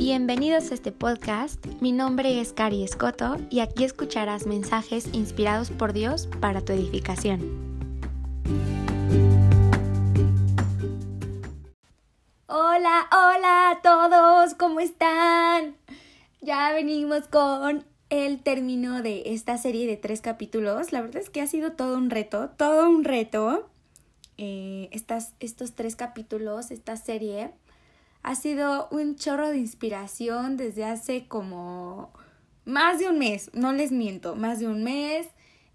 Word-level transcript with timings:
Bienvenidos 0.00 0.70
a 0.70 0.74
este 0.74 0.92
podcast. 0.92 1.62
Mi 1.82 1.92
nombre 1.92 2.40
es 2.40 2.54
Cari 2.54 2.82
Escoto 2.82 3.36
y 3.50 3.60
aquí 3.60 3.84
escucharás 3.84 4.46
mensajes 4.46 5.10
inspirados 5.12 5.70
por 5.70 5.92
Dios 5.92 6.26
para 6.40 6.62
tu 6.62 6.72
edificación. 6.72 7.42
Hola, 12.46 13.10
hola 13.12 13.72
a 13.72 13.82
todos, 13.82 14.54
¿cómo 14.54 14.80
están? 14.80 15.76
Ya 16.40 16.72
venimos 16.72 17.28
con 17.28 17.84
el 18.08 18.42
término 18.42 19.02
de 19.02 19.24
esta 19.26 19.58
serie 19.58 19.86
de 19.86 19.98
tres 19.98 20.22
capítulos. 20.22 20.92
La 20.92 21.02
verdad 21.02 21.20
es 21.20 21.28
que 21.28 21.42
ha 21.42 21.46
sido 21.46 21.72
todo 21.72 21.98
un 21.98 22.08
reto, 22.08 22.48
todo 22.56 22.88
un 22.88 23.04
reto. 23.04 23.68
Eh, 24.38 24.88
estas, 24.92 25.34
estos 25.40 25.74
tres 25.74 25.94
capítulos, 25.94 26.70
esta 26.70 26.96
serie, 26.96 27.50
ha 28.22 28.34
sido 28.34 28.88
un 28.90 29.16
chorro 29.16 29.48
de 29.48 29.58
inspiración 29.58 30.56
desde 30.56 30.84
hace 30.84 31.26
como 31.26 32.12
más 32.64 32.98
de 32.98 33.08
un 33.08 33.18
mes, 33.18 33.50
no 33.54 33.72
les 33.72 33.92
miento, 33.92 34.36
más 34.36 34.60
de 34.60 34.68
un 34.68 34.84
mes. 34.84 35.28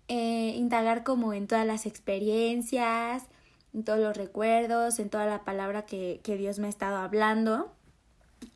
Eh, 0.08 0.62
como 1.04 1.34
en 1.34 1.48
todas 1.48 1.66
las 1.66 1.86
experiencias, 1.86 3.24
en 3.74 3.84
todos 3.84 4.00
los 4.00 4.16
recuerdos, 4.16 5.00
en 5.00 5.10
toda 5.10 5.26
la 5.26 5.44
palabra 5.44 5.86
que, 5.86 6.20
que 6.24 6.38
Dios 6.38 6.60
me 6.60 6.68
ha 6.68 6.70
estado 6.70 6.98
hablando. 6.98 7.74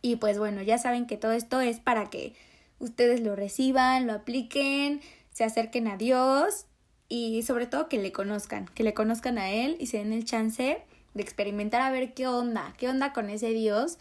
Y 0.02 0.18
pues 0.18 0.38
bueno, 0.38 0.62
ya 0.62 0.78
saben 0.78 1.08
que 1.08 1.18
todo 1.18 1.32
esto 1.32 1.62
es 1.62 1.80
para 1.80 2.10
que 2.10 2.36
ustedes 2.80 3.22
lo 3.22 3.36
reciban, 3.36 4.08
lo 4.08 4.14
apliquen, 4.14 5.02
se 5.32 5.44
acerquen 5.44 5.88
a 5.88 5.98
Dios 5.98 6.66
y 7.08 7.42
sobre 7.44 7.66
todo 7.66 7.90
que 7.90 7.98
le 7.98 8.12
conozcan, 8.12 8.68
que 8.76 8.84
le 8.84 8.94
conozcan 8.94 9.38
a 9.38 9.50
Él 9.50 9.78
y 9.80 9.88
se 9.88 9.98
den 9.98 10.14
el 10.14 10.26
chance 10.26 10.84
de 11.14 11.22
experimentar 11.22 11.82
a 11.82 11.92
ver 11.92 12.14
qué 12.14 12.28
onda, 12.28 12.74
qué 12.78 12.90
onda 12.90 13.14
con 13.14 13.30
ese 13.30 13.50
Dios 13.50 13.98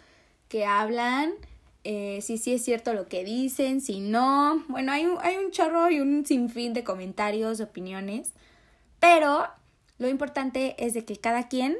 que 0.48 0.64
hablan, 0.64 1.32
eh, 1.84 2.20
si 2.22 2.38
sí 2.38 2.54
es 2.54 2.64
cierto 2.64 2.92
lo 2.92 3.08
que 3.08 3.24
dicen, 3.24 3.80
si 3.80 4.00
no. 4.00 4.64
Bueno, 4.68 4.92
hay 4.92 5.06
un, 5.06 5.18
hay 5.20 5.36
un 5.36 5.50
chorro 5.50 5.90
y 5.90 6.00
un 6.00 6.26
sinfín 6.26 6.72
de 6.74 6.84
comentarios, 6.84 7.60
opiniones, 7.60 8.32
pero 8.98 9.46
lo 9.98 10.08
importante 10.08 10.76
es 10.78 10.94
de 10.94 11.04
que 11.04 11.16
cada 11.16 11.48
quien 11.48 11.76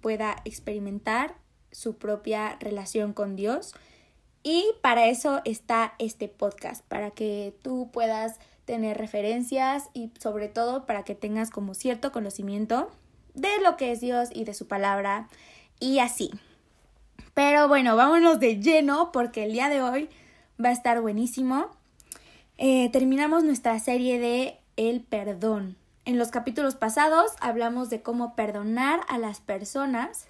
pueda 0.00 0.36
experimentar 0.44 1.34
su 1.70 1.96
propia 1.96 2.56
relación 2.60 3.12
con 3.12 3.36
Dios 3.36 3.74
y 4.42 4.64
para 4.82 5.06
eso 5.06 5.40
está 5.44 5.94
este 5.98 6.28
podcast, 6.28 6.84
para 6.86 7.10
que 7.12 7.54
tú 7.62 7.90
puedas 7.92 8.38
tener 8.64 8.98
referencias 8.98 9.88
y 9.94 10.10
sobre 10.20 10.48
todo 10.48 10.86
para 10.86 11.04
que 11.04 11.14
tengas 11.14 11.50
como 11.50 11.74
cierto 11.74 12.12
conocimiento 12.12 12.90
de 13.34 13.60
lo 13.62 13.76
que 13.76 13.92
es 13.92 14.00
Dios 14.00 14.28
y 14.32 14.44
de 14.44 14.54
su 14.54 14.66
palabra 14.66 15.28
y 15.80 15.98
así. 15.98 16.30
Pero 17.34 17.68
bueno, 17.68 17.96
vámonos 17.96 18.40
de 18.40 18.60
lleno 18.60 19.10
porque 19.12 19.44
el 19.44 19.52
día 19.52 19.68
de 19.68 19.82
hoy 19.82 20.08
va 20.62 20.68
a 20.68 20.72
estar 20.72 21.00
buenísimo. 21.00 21.68
Eh, 22.58 22.90
terminamos 22.92 23.44
nuestra 23.44 23.78
serie 23.78 24.18
de 24.18 24.58
el 24.76 25.00
perdón. 25.00 25.76
En 26.04 26.18
los 26.18 26.28
capítulos 26.28 26.74
pasados 26.74 27.32
hablamos 27.40 27.88
de 27.88 28.02
cómo 28.02 28.34
perdonar 28.34 29.00
a 29.08 29.18
las 29.18 29.40
personas, 29.40 30.26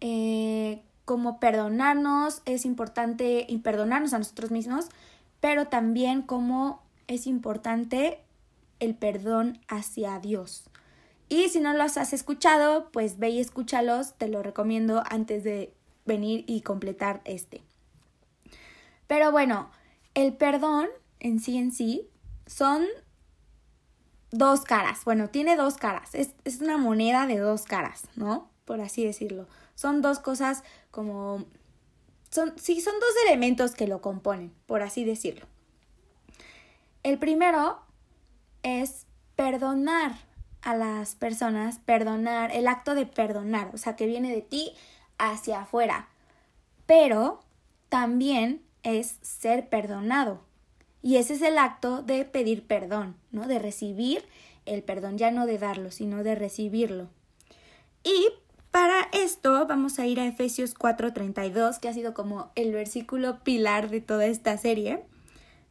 eh, 0.00 0.82
cómo 1.04 1.40
perdonarnos 1.40 2.42
es 2.44 2.64
importante 2.64 3.46
y 3.48 3.58
perdonarnos 3.58 4.12
a 4.12 4.18
nosotros 4.18 4.50
mismos, 4.50 4.88
pero 5.40 5.66
también 5.66 6.22
cómo 6.22 6.82
es 7.08 7.26
importante 7.26 8.20
el 8.80 8.94
perdón 8.94 9.58
hacia 9.68 10.18
Dios. 10.18 10.64
Y 11.32 11.48
si 11.48 11.60
no 11.60 11.72
los 11.72 11.96
has 11.96 12.12
escuchado, 12.12 12.90
pues 12.92 13.18
ve 13.18 13.30
y 13.30 13.40
escúchalos, 13.40 14.12
te 14.18 14.28
lo 14.28 14.42
recomiendo 14.42 15.02
antes 15.08 15.42
de 15.42 15.72
venir 16.04 16.44
y 16.46 16.60
completar 16.60 17.22
este. 17.24 17.62
Pero 19.06 19.32
bueno, 19.32 19.70
el 20.12 20.34
perdón 20.34 20.90
en 21.20 21.40
sí 21.40 21.56
en 21.56 21.72
sí 21.72 22.06
son 22.46 22.84
dos 24.30 24.60
caras. 24.60 25.06
Bueno, 25.06 25.30
tiene 25.30 25.56
dos 25.56 25.78
caras. 25.78 26.14
Es, 26.14 26.34
es 26.44 26.60
una 26.60 26.76
moneda 26.76 27.26
de 27.26 27.38
dos 27.38 27.62
caras, 27.62 28.02
¿no? 28.14 28.50
Por 28.66 28.82
así 28.82 29.02
decirlo. 29.02 29.48
Son 29.74 30.02
dos 30.02 30.18
cosas 30.18 30.62
como... 30.90 31.46
Son, 32.28 32.52
sí, 32.58 32.82
son 32.82 33.00
dos 33.00 33.14
elementos 33.26 33.74
que 33.74 33.86
lo 33.86 34.02
componen, 34.02 34.52
por 34.66 34.82
así 34.82 35.02
decirlo. 35.02 35.46
El 37.02 37.18
primero 37.18 37.80
es 38.62 39.06
perdonar 39.34 40.30
a 40.62 40.74
las 40.74 41.14
personas 41.14 41.78
perdonar, 41.78 42.50
el 42.54 42.68
acto 42.68 42.94
de 42.94 43.06
perdonar, 43.06 43.70
o 43.74 43.78
sea, 43.78 43.96
que 43.96 44.06
viene 44.06 44.30
de 44.30 44.42
ti 44.42 44.72
hacia 45.18 45.62
afuera. 45.62 46.08
Pero 46.86 47.40
también 47.88 48.62
es 48.82 49.16
ser 49.22 49.68
perdonado. 49.68 50.40
Y 51.02 51.16
ese 51.16 51.34
es 51.34 51.42
el 51.42 51.58
acto 51.58 52.02
de 52.02 52.24
pedir 52.24 52.66
perdón, 52.66 53.16
¿no? 53.32 53.46
De 53.46 53.58
recibir 53.58 54.24
el 54.66 54.82
perdón, 54.82 55.18
ya 55.18 55.30
no 55.30 55.46
de 55.46 55.58
darlo, 55.58 55.90
sino 55.90 56.22
de 56.22 56.36
recibirlo. 56.36 57.08
Y 58.04 58.28
para 58.70 59.08
esto 59.12 59.66
vamos 59.66 59.98
a 59.98 60.06
ir 60.06 60.20
a 60.20 60.26
Efesios 60.26 60.74
4:32, 60.74 61.78
que 61.78 61.88
ha 61.88 61.92
sido 61.92 62.14
como 62.14 62.50
el 62.54 62.72
versículo 62.72 63.40
pilar 63.42 63.90
de 63.90 64.00
toda 64.00 64.26
esta 64.26 64.56
serie. 64.56 65.02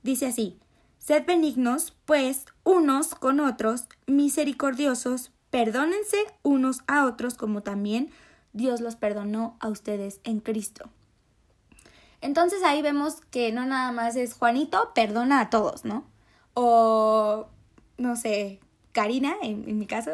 Dice 0.04 0.28
así, 0.28 0.60
Sed 1.02 1.26
benignos, 1.26 1.96
pues, 2.06 2.46
unos 2.64 3.16
con 3.16 3.40
otros, 3.40 3.86
misericordiosos, 4.06 5.32
perdónense 5.50 6.18
unos 6.44 6.82
a 6.86 7.08
otros 7.08 7.34
como 7.34 7.64
también 7.64 8.12
Dios 8.54 8.82
los 8.82 8.96
perdonó 8.96 9.58
a 9.60 9.70
ustedes 9.70 10.20
en 10.24 10.42
Cristo. 10.42 10.92
Entonces 12.22 12.62
ahí 12.62 12.84
vemos 12.84 13.22
que 13.32 13.52
no 13.52 13.66
nada 13.66 13.92
más 13.92 14.16
es 14.16 14.36
Juanito, 14.36 14.92
perdona 14.94 15.40
a 15.40 15.50
todos, 15.50 15.86
¿no? 15.86 16.06
O, 16.54 17.48
no 17.98 18.16
sé, 18.16 18.60
Karina, 18.92 19.34
en, 19.42 19.68
en 19.68 19.80
mi 19.80 19.88
caso. 19.88 20.12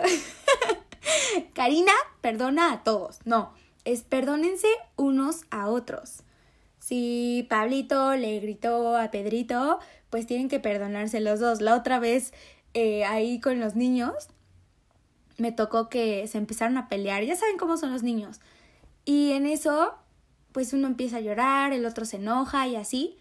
Karina, 1.54 1.92
perdona 2.22 2.72
a 2.72 2.84
todos. 2.86 3.20
No, 3.26 3.52
es 3.84 4.04
perdónense 4.04 4.70
unos 4.96 5.42
a 5.52 5.68
otros. 5.68 6.24
Si 6.88 7.46
Pablito 7.50 8.16
le 8.16 8.40
gritó 8.40 8.96
a 8.96 9.12
Pedrito, 9.12 9.80
pues 10.10 10.26
tienen 10.26 10.50
que 10.50 10.60
perdonarse 10.60 11.20
los 11.20 11.40
dos. 11.40 11.62
La 11.62 11.76
otra 11.76 12.00
vez 12.00 12.34
eh, 12.74 13.06
ahí 13.06 13.40
con 13.40 13.60
los 13.60 13.76
niños 13.76 14.14
me 15.38 15.52
tocó 15.52 15.90
que 15.90 16.28
se 16.28 16.38
empezaron 16.38 16.78
a 16.78 16.90
pelear. 16.90 17.24
Ya 17.24 17.36
saben 17.36 17.58
cómo 17.58 17.78
son 17.78 17.92
los 17.92 18.04
niños. 18.04 18.40
Y 19.06 19.32
en 19.32 19.46
eso, 19.46 19.96
pues 20.52 20.74
uno 20.74 20.88
empieza 20.88 21.18
a 21.18 21.22
llorar, 21.22 21.74
el 21.74 21.86
otro 21.86 22.06
se 22.06 22.18
enoja 22.18 22.68
y 22.68 22.76
así. 22.76 23.18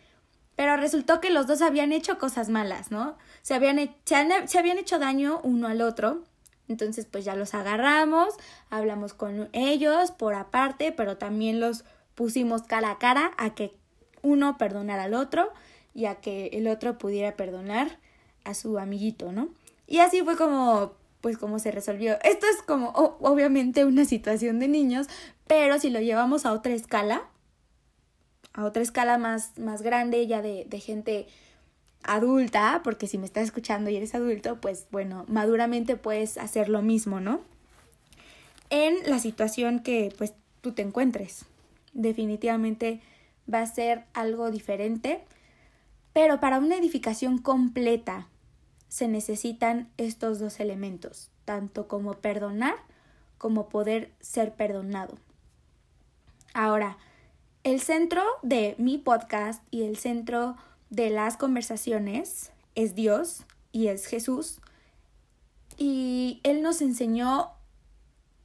Pero 0.57 0.77
resultó 0.77 1.21
que 1.21 1.31
los 1.31 1.47
dos 1.47 1.61
habían 1.61 1.93
hecho 1.93 2.19
cosas 2.19 2.49
malas, 2.49 2.91
¿no? 2.91 3.19
Se 3.43 3.55
habían, 3.55 3.77
se, 4.05 4.49
se 4.49 4.59
habían 4.59 4.79
hecho 4.79 4.99
daño 4.99 5.41
uno 5.43 5.69
al 5.69 5.83
otro. 5.83 6.23
Entonces, 6.69 7.07
pues 7.07 7.25
ya 7.25 7.37
los 7.37 7.55
agarramos, 7.55 8.35
hablamos 8.71 9.15
con 9.15 9.49
ellos 9.53 10.11
por 10.11 10.35
aparte, 10.35 10.91
pero 10.93 11.17
también 11.17 11.61
los 11.61 11.85
pusimos 12.15 12.63
cara 12.63 12.91
a 12.91 12.99
cara 12.99 13.33
a 13.37 13.55
que 13.55 13.77
uno 14.23 14.59
perdonara 14.59 15.05
al 15.05 15.15
otro 15.15 15.53
y 15.97 16.05
a 16.05 16.17
que 16.17 16.49
el 16.53 16.69
otro 16.69 16.99
pudiera 16.99 17.35
perdonar 17.35 17.99
a 18.45 18.55
su 18.55 18.79
amiguito, 18.79 19.33
¿no? 19.33 19.49
Y 19.89 19.99
así 19.99 20.23
fue 20.23 20.37
como 20.37 20.93
pues 21.21 21.39
como 21.39 21.59
se 21.59 21.73
resolvió. 21.73 22.19
Esto 22.23 22.47
es 22.47 22.63
como 22.63 22.91
obviamente 22.91 23.85
una 23.85 24.05
situación 24.05 24.61
de 24.61 24.69
niños, 24.69 25.09
pero 25.49 25.81
si 25.81 25.91
lo 25.91 26.01
llevamos 26.01 26.47
a 26.47 26.53
otra 26.53 26.73
escala, 26.75 27.23
a 28.53 28.65
otra 28.65 28.83
escala 28.83 29.19
más, 29.19 29.59
más 29.59 29.83
grande, 29.83 30.25
ya 30.29 30.43
de, 30.43 30.67
de 30.69 30.79
gente 30.79 31.27
adulta, 32.05 32.83
porque 32.85 33.09
si 33.09 33.19
me 33.19 33.27
estás 33.27 33.45
escuchando 33.45 33.91
y 33.91 33.97
eres 33.97 34.15
adulto, 34.15 34.61
pues 34.61 34.87
bueno, 34.93 35.25
maduramente 35.27 35.97
puedes 35.97 36.39
hacer 36.39 36.69
lo 36.69 36.83
mismo, 36.83 37.19
¿no? 37.19 37.41
En 38.71 38.95
la 39.11 39.19
situación 39.19 39.81
que 39.81 40.13
pues 40.17 40.35
tú 40.61 40.73
te 40.73 40.83
encuentres 40.83 41.47
definitivamente 41.93 43.01
va 43.53 43.63
a 43.63 43.67
ser 43.67 44.05
algo 44.13 44.51
diferente. 44.51 45.23
Pero 46.17 46.41
para 46.41 46.61
una 46.61 46.79
edificación 46.79 47.37
completa 47.37 48.27
se 48.89 49.07
necesitan 49.07 49.91
estos 49.99 50.39
dos 50.39 50.61
elementos, 50.61 51.31
tanto 51.45 51.89
como 51.89 52.15
perdonar 52.15 52.77
como 53.37 53.69
poder 53.69 54.15
ser 54.21 54.55
perdonado. 54.55 55.19
Ahora, 56.55 56.97
el 57.65 57.81
centro 57.81 58.23
de 58.43 58.77
mi 58.79 58.97
podcast 58.97 59.63
y 59.71 59.83
el 59.83 59.99
centro 59.99 60.57
de 60.89 61.11
las 61.11 61.37
conversaciones 61.37 62.51
es 62.75 62.95
Dios 62.95 63.45
y 63.71 63.89
es 63.89 64.07
Jesús. 64.07 64.63
Y 65.77 66.41
Él 66.45 66.63
nos 66.63 66.81
enseñó 66.81 67.51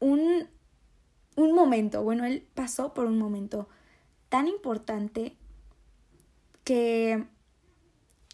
un 0.01 0.49
un 1.37 1.53
momento, 1.53 2.03
bueno, 2.03 2.25
él 2.25 2.45
pasó 2.53 2.93
por 2.93 3.05
un 3.05 3.17
momento 3.17 3.69
tan 4.27 4.49
importante 4.49 5.37
que, 6.65 7.25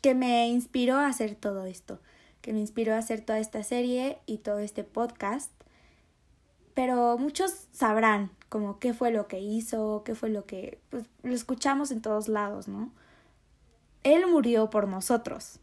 que 0.01 0.15
me 0.15 0.47
inspiró 0.47 0.95
a 0.95 1.07
hacer 1.07 1.35
todo 1.35 1.65
esto, 1.65 1.99
que 2.41 2.53
me 2.53 2.59
inspiró 2.59 2.93
a 2.93 2.99
hacer 2.99 3.21
toda 3.21 3.39
esta 3.39 3.63
serie 3.63 4.19
y 4.25 4.39
todo 4.39 4.59
este 4.59 4.83
podcast, 4.83 5.51
pero 6.73 7.17
muchos 7.17 7.67
sabrán 7.71 8.31
como 8.49 8.79
qué 8.79 8.93
fue 8.93 9.11
lo 9.11 9.27
que 9.27 9.39
hizo, 9.39 10.03
qué 10.05 10.15
fue 10.15 10.29
lo 10.29 10.45
que, 10.45 10.79
pues 10.89 11.05
lo 11.23 11.33
escuchamos 11.33 11.91
en 11.91 12.01
todos 12.01 12.27
lados, 12.27 12.67
¿no? 12.67 12.91
Él 14.03 14.27
murió 14.27 14.69
por 14.69 14.87
nosotros. 14.87 15.59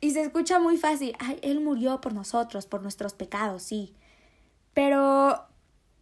Y 0.00 0.10
se 0.10 0.20
escucha 0.20 0.58
muy 0.58 0.76
fácil, 0.76 1.16
ay, 1.18 1.38
Él 1.42 1.60
murió 1.60 2.00
por 2.00 2.12
nosotros, 2.12 2.66
por 2.66 2.82
nuestros 2.82 3.14
pecados, 3.14 3.62
sí. 3.62 3.94
Pero 4.74 5.46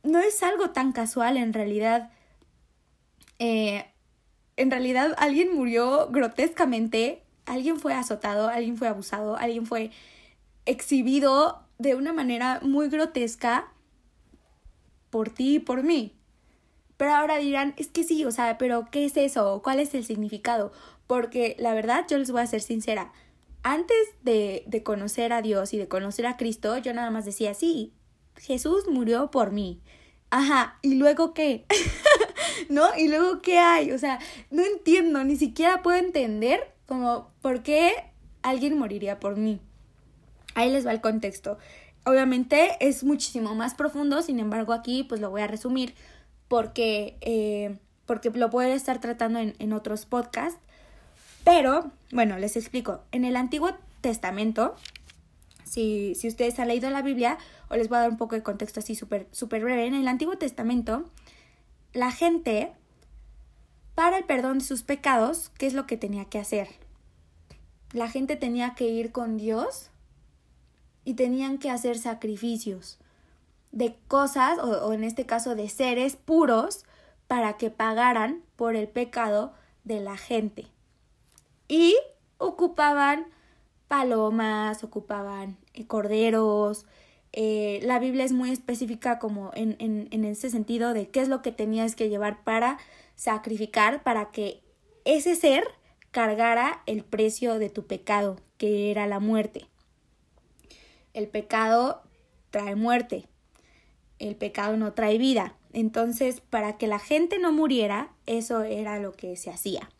no 0.03 0.19
es 0.19 0.43
algo 0.43 0.71
tan 0.71 0.93
casual 0.93 1.37
en 1.37 1.53
realidad. 1.53 2.11
Eh, 3.39 3.87
en 4.57 4.71
realidad 4.71 5.15
alguien 5.19 5.55
murió 5.55 6.09
grotescamente, 6.11 7.23
alguien 7.47 7.79
fue 7.79 7.95
azotado, 7.95 8.49
alguien 8.49 8.77
fue 8.77 8.89
abusado, 8.89 9.37
alguien 9.37 9.67
fue 9.67 9.91
exhibido 10.65 11.63
de 11.79 11.95
una 11.95 12.13
manera 12.13 12.61
muy 12.63 12.89
grotesca 12.89 13.73
por 15.11 15.31
ti 15.31 15.57
y 15.57 15.59
por 15.59 15.83
mí. 15.83 16.15
Pero 16.97 17.15
ahora 17.15 17.39
dirán, 17.39 17.75
es 17.77 17.89
que 17.89 18.05
sí, 18.05 18.25
o 18.25 18.31
sea, 18.31 18.59
pero 18.59 18.89
¿qué 18.91 19.05
es 19.05 19.17
eso? 19.17 19.61
¿Cuál 19.63 19.81
es 19.81 19.93
el 19.95 20.05
significado? 20.05 20.73
Porque 21.07 21.57
la 21.59 21.75
verdad, 21.75 22.07
yo 22.09 22.19
les 22.19 22.31
voy 22.31 22.43
a 22.43 22.47
ser 22.47 22.63
sincera, 22.63 23.13
antes 23.65 23.97
de, 24.23 24.65
de 24.67 24.83
conocer 24.83 25.33
a 25.33 25.43
Dios 25.43 25.73
y 25.73 25.79
de 25.79 25.89
conocer 25.89 26.27
a 26.27 26.37
Cristo, 26.37 26.79
yo 26.79 26.95
nada 26.95 27.11
más 27.11 27.25
decía, 27.25 27.55
sí, 27.55 27.93
Jesús 28.37 28.85
murió 28.89 29.31
por 29.31 29.53
mí. 29.53 29.81
Ajá, 30.31 30.79
¿y 30.83 30.95
luego 30.95 31.35
qué? 31.35 31.67
¿No? 32.69 32.87
¿Y 32.97 33.09
luego 33.09 33.43
qué 33.43 33.59
hay? 33.59 33.93
O 33.93 33.99
sea, 33.99 34.19
no 34.51 34.65
entiendo, 34.65 35.23
ni 35.25 35.37
siquiera 35.37 35.83
puedo 35.83 35.99
entender 35.99 36.72
como 36.93 37.31
por 37.41 37.63
qué 37.63 37.91
alguien 38.43 38.79
moriría 38.79 39.19
por 39.19 39.39
mí. 39.39 39.61
Ahí 40.55 40.71
les 40.71 40.87
va 40.87 40.91
el 40.93 41.01
contexto. 41.01 41.57
Obviamente 42.05 42.77
es 42.81 43.03
muchísimo 43.03 43.55
más 43.55 43.75
profundo, 43.75 44.21
sin 44.21 44.39
embargo 44.39 44.75
aquí 44.75 45.03
pues 45.03 45.19
lo 45.19 45.31
voy 45.31 45.41
a 45.41 45.47
resumir 45.47 45.95
porque, 46.49 47.17
eh, 47.23 47.79
porque 48.05 48.29
lo 48.29 48.51
puedo 48.51 48.69
estar 48.69 49.01
tratando 49.01 49.39
en, 49.39 49.55
en 49.59 49.73
otros 49.73 50.05
podcasts. 50.05 50.61
Pero, 51.45 51.91
bueno, 52.13 52.37
les 52.37 52.57
explico. 52.57 53.01
En 53.11 53.25
el 53.25 53.37
Antiguo 53.37 53.71
Testamento, 54.03 54.77
si, 55.65 56.15
si 56.15 56.29
ustedes 56.29 56.59
han 56.59 56.69
leído 56.69 56.91
la 56.91 57.01
Biblia, 57.01 57.39
o 57.71 57.77
les 57.77 57.89
voy 57.89 57.97
a 57.97 58.01
dar 58.03 58.11
un 58.11 58.19
poco 58.19 58.35
de 58.35 58.43
contexto 58.43 58.81
así 58.81 58.95
súper 58.95 59.29
super 59.33 59.65
breve, 59.65 59.87
en 59.87 59.95
el 59.95 60.09
Antiguo 60.09 60.37
Testamento, 60.37 61.09
la 61.95 62.13
gente, 62.13 62.71
para 63.95 64.19
el 64.19 64.25
perdón 64.25 64.59
de 64.59 64.67
sus 64.67 64.83
pecados, 64.83 65.51
¿qué 65.57 65.67
es 65.67 65.73
lo 65.73 65.87
que 65.87 65.97
tenía 65.97 66.27
que 66.27 66.39
hacer? 66.39 66.82
La 67.93 68.09
gente 68.09 68.37
tenía 68.37 68.75
que 68.75 68.89
ir 68.89 69.13
con 69.13 69.37
Dios 69.37 69.91
y 71.05 71.15
tenían 71.15 71.59
que 71.59 71.71
hacer 71.71 71.99
sacrificios 71.99 72.99
de 73.71 73.97
cosas, 74.07 74.59
o, 74.59 74.93
en 74.93 75.05
este 75.05 75.27
caso 75.27 75.55
de 75.55 75.69
seres 75.69 76.17
puros, 76.17 76.85
para 77.27 77.57
que 77.57 77.71
pagaran 77.71 78.43
por 78.57 78.77
el 78.77 78.89
pecado 78.89 79.53
de 79.85 80.01
la 80.01 80.17
gente. 80.17 80.67
Y 81.69 81.97
ocupaban 82.39 83.27
palomas, 83.89 84.85
ocupaban 84.85 85.57
eh, 85.75 85.87
corderos. 85.87 86.87
Eh, 87.33 87.81
la 87.83 87.99
Biblia 87.99 88.25
es 88.25 88.33
muy 88.33 88.51
específica 88.51 89.19
como 89.19 89.51
en, 89.55 89.77
en, 89.79 90.09
en 90.11 90.25
ese 90.25 90.51
sentido 90.51 90.93
de 90.93 91.09
qué 91.09 91.21
es 91.21 91.29
lo 91.29 91.41
que 91.41 91.53
tenías 91.53 91.97
que 91.97 92.11
llevar 92.11 92.45
para 92.45 92.79
sacrificar, 93.17 94.03
para 94.03 94.31
que 94.31 94.63
ese 95.05 95.35
ser 95.35 95.65
cargara 96.13 96.83
el 96.87 97.03
precio 97.03 97.59
de 97.59 97.71
tu 97.71 97.87
pecado, 97.87 98.37
que 98.59 98.91
era 98.93 99.09
la 99.09 99.19
muerte. 99.19 99.67
El 101.15 101.27
pecado 101.27 102.03
trae 102.51 102.77
muerte, 102.77 103.27
el 104.19 104.37
pecado 104.37 104.77
no 104.77 104.93
trae 104.93 105.19
vida. 105.19 105.57
Entonces, 105.73 106.41
para 106.41 106.77
que 106.77 106.87
la 106.87 106.99
gente 106.99 107.39
no 107.39 107.51
muriera, 107.51 108.13
eso 108.27 108.63
era 108.63 109.01
lo 109.01 109.13
que 109.13 109.37
se 109.37 109.51
hacía. 109.51 109.91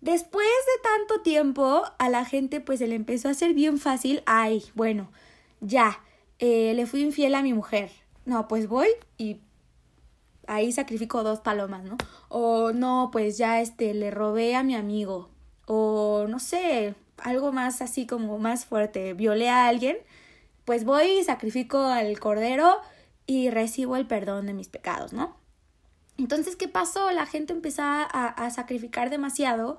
Después 0.00 0.46
de 0.46 0.82
tanto 0.82 1.22
tiempo, 1.22 1.84
a 1.98 2.08
la 2.08 2.24
gente 2.24 2.60
pues 2.60 2.78
se 2.80 2.86
le 2.86 2.94
empezó 2.94 3.28
a 3.28 3.32
hacer 3.32 3.54
bien 3.54 3.78
fácil, 3.78 4.22
ay, 4.26 4.64
bueno, 4.74 5.10
ya, 5.60 6.00
eh, 6.38 6.72
le 6.74 6.86
fui 6.86 7.02
infiel 7.02 7.34
a 7.34 7.42
mi 7.42 7.52
mujer. 7.52 7.90
No, 8.24 8.48
pues 8.48 8.68
voy 8.68 8.88
y 9.18 9.40
ahí 10.46 10.72
sacrifico 10.72 11.22
dos 11.22 11.40
palomas, 11.40 11.84
¿no? 11.84 11.96
O 12.28 12.72
no, 12.72 13.10
pues 13.12 13.38
ya 13.38 13.60
este, 13.60 13.94
le 13.94 14.10
robé 14.10 14.56
a 14.56 14.62
mi 14.62 14.74
amigo. 14.74 15.30
O 15.66 16.26
no 16.28 16.38
sé, 16.38 16.94
algo 17.18 17.52
más 17.52 17.82
así 17.82 18.06
como 18.06 18.38
más 18.38 18.66
fuerte, 18.66 19.14
violé 19.14 19.48
a 19.48 19.68
alguien 19.68 19.96
pues 20.66 20.84
voy 20.84 21.20
y 21.20 21.24
sacrifico 21.24 21.78
al 21.78 22.18
cordero 22.18 22.82
y 23.24 23.50
recibo 23.50 23.96
el 23.96 24.06
perdón 24.06 24.46
de 24.46 24.52
mis 24.52 24.68
pecados, 24.68 25.14
¿no? 25.14 25.36
Entonces, 26.18 26.56
¿qué 26.56 26.68
pasó? 26.68 27.10
La 27.12 27.24
gente 27.24 27.52
empezaba 27.52 28.02
a, 28.02 28.50
sacrificar 28.50 29.08
demasiado, 29.08 29.78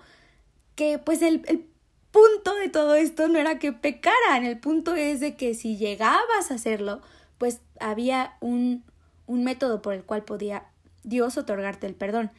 que 0.76 0.98
pues 0.98 1.22
el, 1.22 1.44
el 1.48 1.68
punto 2.12 2.56
de 2.56 2.70
todo 2.70 2.96
esto 2.96 3.28
no 3.28 3.38
era 3.38 3.60
que 3.60 3.74
pecaran, 3.74 4.46
el 4.46 4.60
punto 4.60 4.96
es 4.96 5.20
de 5.20 5.36
que 5.36 5.56
si 5.56 5.78
llegabas 5.78 6.52
a 6.52 6.54
hacerlo, 6.54 7.02
pues 7.38 7.60
había 7.82 8.38
un, 8.40 8.84
un 9.28 9.44
método 9.44 9.82
por 9.82 9.94
el 9.94 10.04
cual 10.04 10.24
podía 10.24 10.66
Dios 11.04 11.38
otorgarte 11.38 11.86
el 11.86 11.96
perdón. 11.96 12.32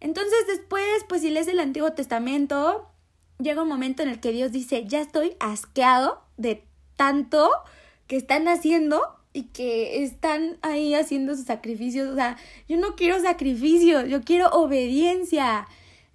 Entonces 0.00 0.46
después, 0.46 0.86
pues 1.08 1.22
si 1.22 1.30
lees 1.30 1.48
el 1.48 1.60
Antiguo 1.60 1.92
Testamento, 1.92 2.88
llega 3.38 3.62
un 3.62 3.68
momento 3.68 4.02
en 4.02 4.08
el 4.08 4.20
que 4.20 4.32
Dios 4.32 4.52
dice, 4.52 4.84
ya 4.86 5.00
estoy 5.00 5.36
asqueado 5.40 6.22
de 6.36 6.64
tanto 6.96 7.50
que 8.06 8.16
están 8.16 8.48
haciendo 8.48 9.00
y 9.32 9.44
que 9.44 10.02
están 10.02 10.58
ahí 10.62 10.94
haciendo 10.94 11.34
sus 11.34 11.46
sacrificios. 11.46 12.08
O 12.08 12.14
sea, 12.14 12.36
yo 12.68 12.76
no 12.76 12.94
quiero 12.96 13.20
sacrificio, 13.20 14.04
yo 14.06 14.22
quiero 14.22 14.48
obediencia. 14.50 15.66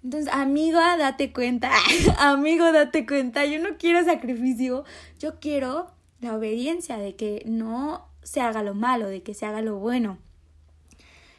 Entonces, 0.04 0.32
amiga, 0.32 0.96
date 0.96 1.32
cuenta, 1.32 1.72
amigo, 2.18 2.70
date 2.72 3.06
cuenta, 3.06 3.44
yo 3.46 3.58
no 3.58 3.76
quiero 3.78 4.04
sacrificio, 4.04 4.84
yo 5.18 5.40
quiero 5.40 5.90
la 6.20 6.36
obediencia 6.36 6.98
de 6.98 7.16
que 7.16 7.42
no 7.46 8.07
se 8.22 8.40
haga 8.40 8.62
lo 8.62 8.74
malo, 8.74 9.08
de 9.08 9.22
que 9.22 9.34
se 9.34 9.46
haga 9.46 9.62
lo 9.62 9.76
bueno. 9.76 10.18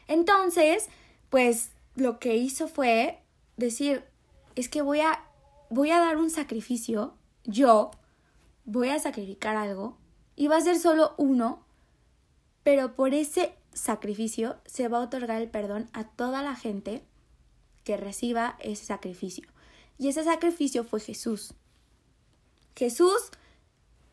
Entonces, 0.08 0.88
pues 1.28 1.70
lo 1.94 2.18
que 2.18 2.36
hizo 2.36 2.68
fue 2.68 3.20
decir, 3.56 4.04
es 4.56 4.68
que 4.68 4.82
voy 4.82 5.00
a 5.00 5.24
voy 5.68 5.92
a 5.92 6.00
dar 6.00 6.16
un 6.16 6.30
sacrificio 6.30 7.14
yo 7.44 7.90
voy 8.64 8.88
a 8.88 8.98
sacrificar 8.98 9.56
algo 9.56 9.96
y 10.36 10.48
va 10.48 10.56
a 10.56 10.60
ser 10.60 10.78
solo 10.78 11.14
uno, 11.16 11.64
pero 12.62 12.94
por 12.94 13.14
ese 13.14 13.54
sacrificio 13.72 14.56
se 14.66 14.88
va 14.88 14.98
a 14.98 15.02
otorgar 15.02 15.40
el 15.40 15.50
perdón 15.50 15.88
a 15.92 16.04
toda 16.04 16.42
la 16.42 16.54
gente 16.54 17.04
que 17.84 17.96
reciba 17.96 18.56
ese 18.60 18.84
sacrificio. 18.84 19.48
Y 19.98 20.08
ese 20.08 20.24
sacrificio 20.24 20.84
fue 20.84 21.00
Jesús. 21.00 21.54
Jesús 22.76 23.30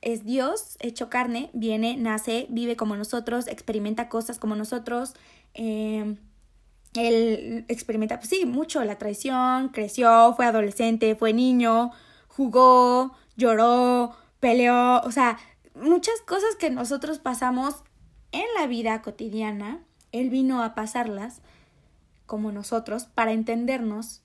es 0.01 0.25
Dios 0.25 0.77
hecho 0.79 1.09
carne, 1.09 1.49
viene, 1.53 1.97
nace, 1.97 2.47
vive 2.49 2.75
como 2.75 2.95
nosotros, 2.95 3.47
experimenta 3.47 4.09
cosas 4.09 4.39
como 4.39 4.55
nosotros. 4.55 5.13
Em, 5.53 6.17
él 6.93 7.65
experimenta, 7.67 8.17
pues 8.17 8.29
sí, 8.29 8.45
mucho 8.45 8.83
la 8.83 8.97
traición, 8.97 9.69
creció, 9.69 10.33
fue 10.35 10.45
adolescente, 10.45 11.15
fue 11.15 11.33
niño, 11.33 11.91
jugó, 12.27 13.15
lloró, 13.35 14.15
peleó, 14.39 15.01
o 15.01 15.11
sea, 15.11 15.37
muchas 15.75 16.19
cosas 16.25 16.55
que 16.55 16.69
nosotros 16.69 17.19
pasamos 17.19 17.83
en 18.31 18.45
la 18.59 18.67
vida 18.67 19.01
cotidiana, 19.01 19.83
Él 20.11 20.29
vino 20.29 20.63
a 20.63 20.75
pasarlas 20.75 21.41
como 22.25 22.51
nosotros 22.51 23.05
para 23.05 23.31
entendernos 23.31 24.21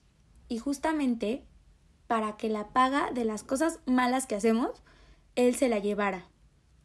y 0.49 0.57
justamente 0.57 1.45
para 2.07 2.37
que 2.37 2.49
la 2.49 2.67
paga 2.69 3.11
de 3.11 3.25
las 3.25 3.43
cosas 3.43 3.79
malas 3.85 4.27
que 4.27 4.35
hacemos, 4.35 4.83
Él 5.35 5.55
se 5.55 5.69
la 5.69 5.79
llevara 5.79 6.25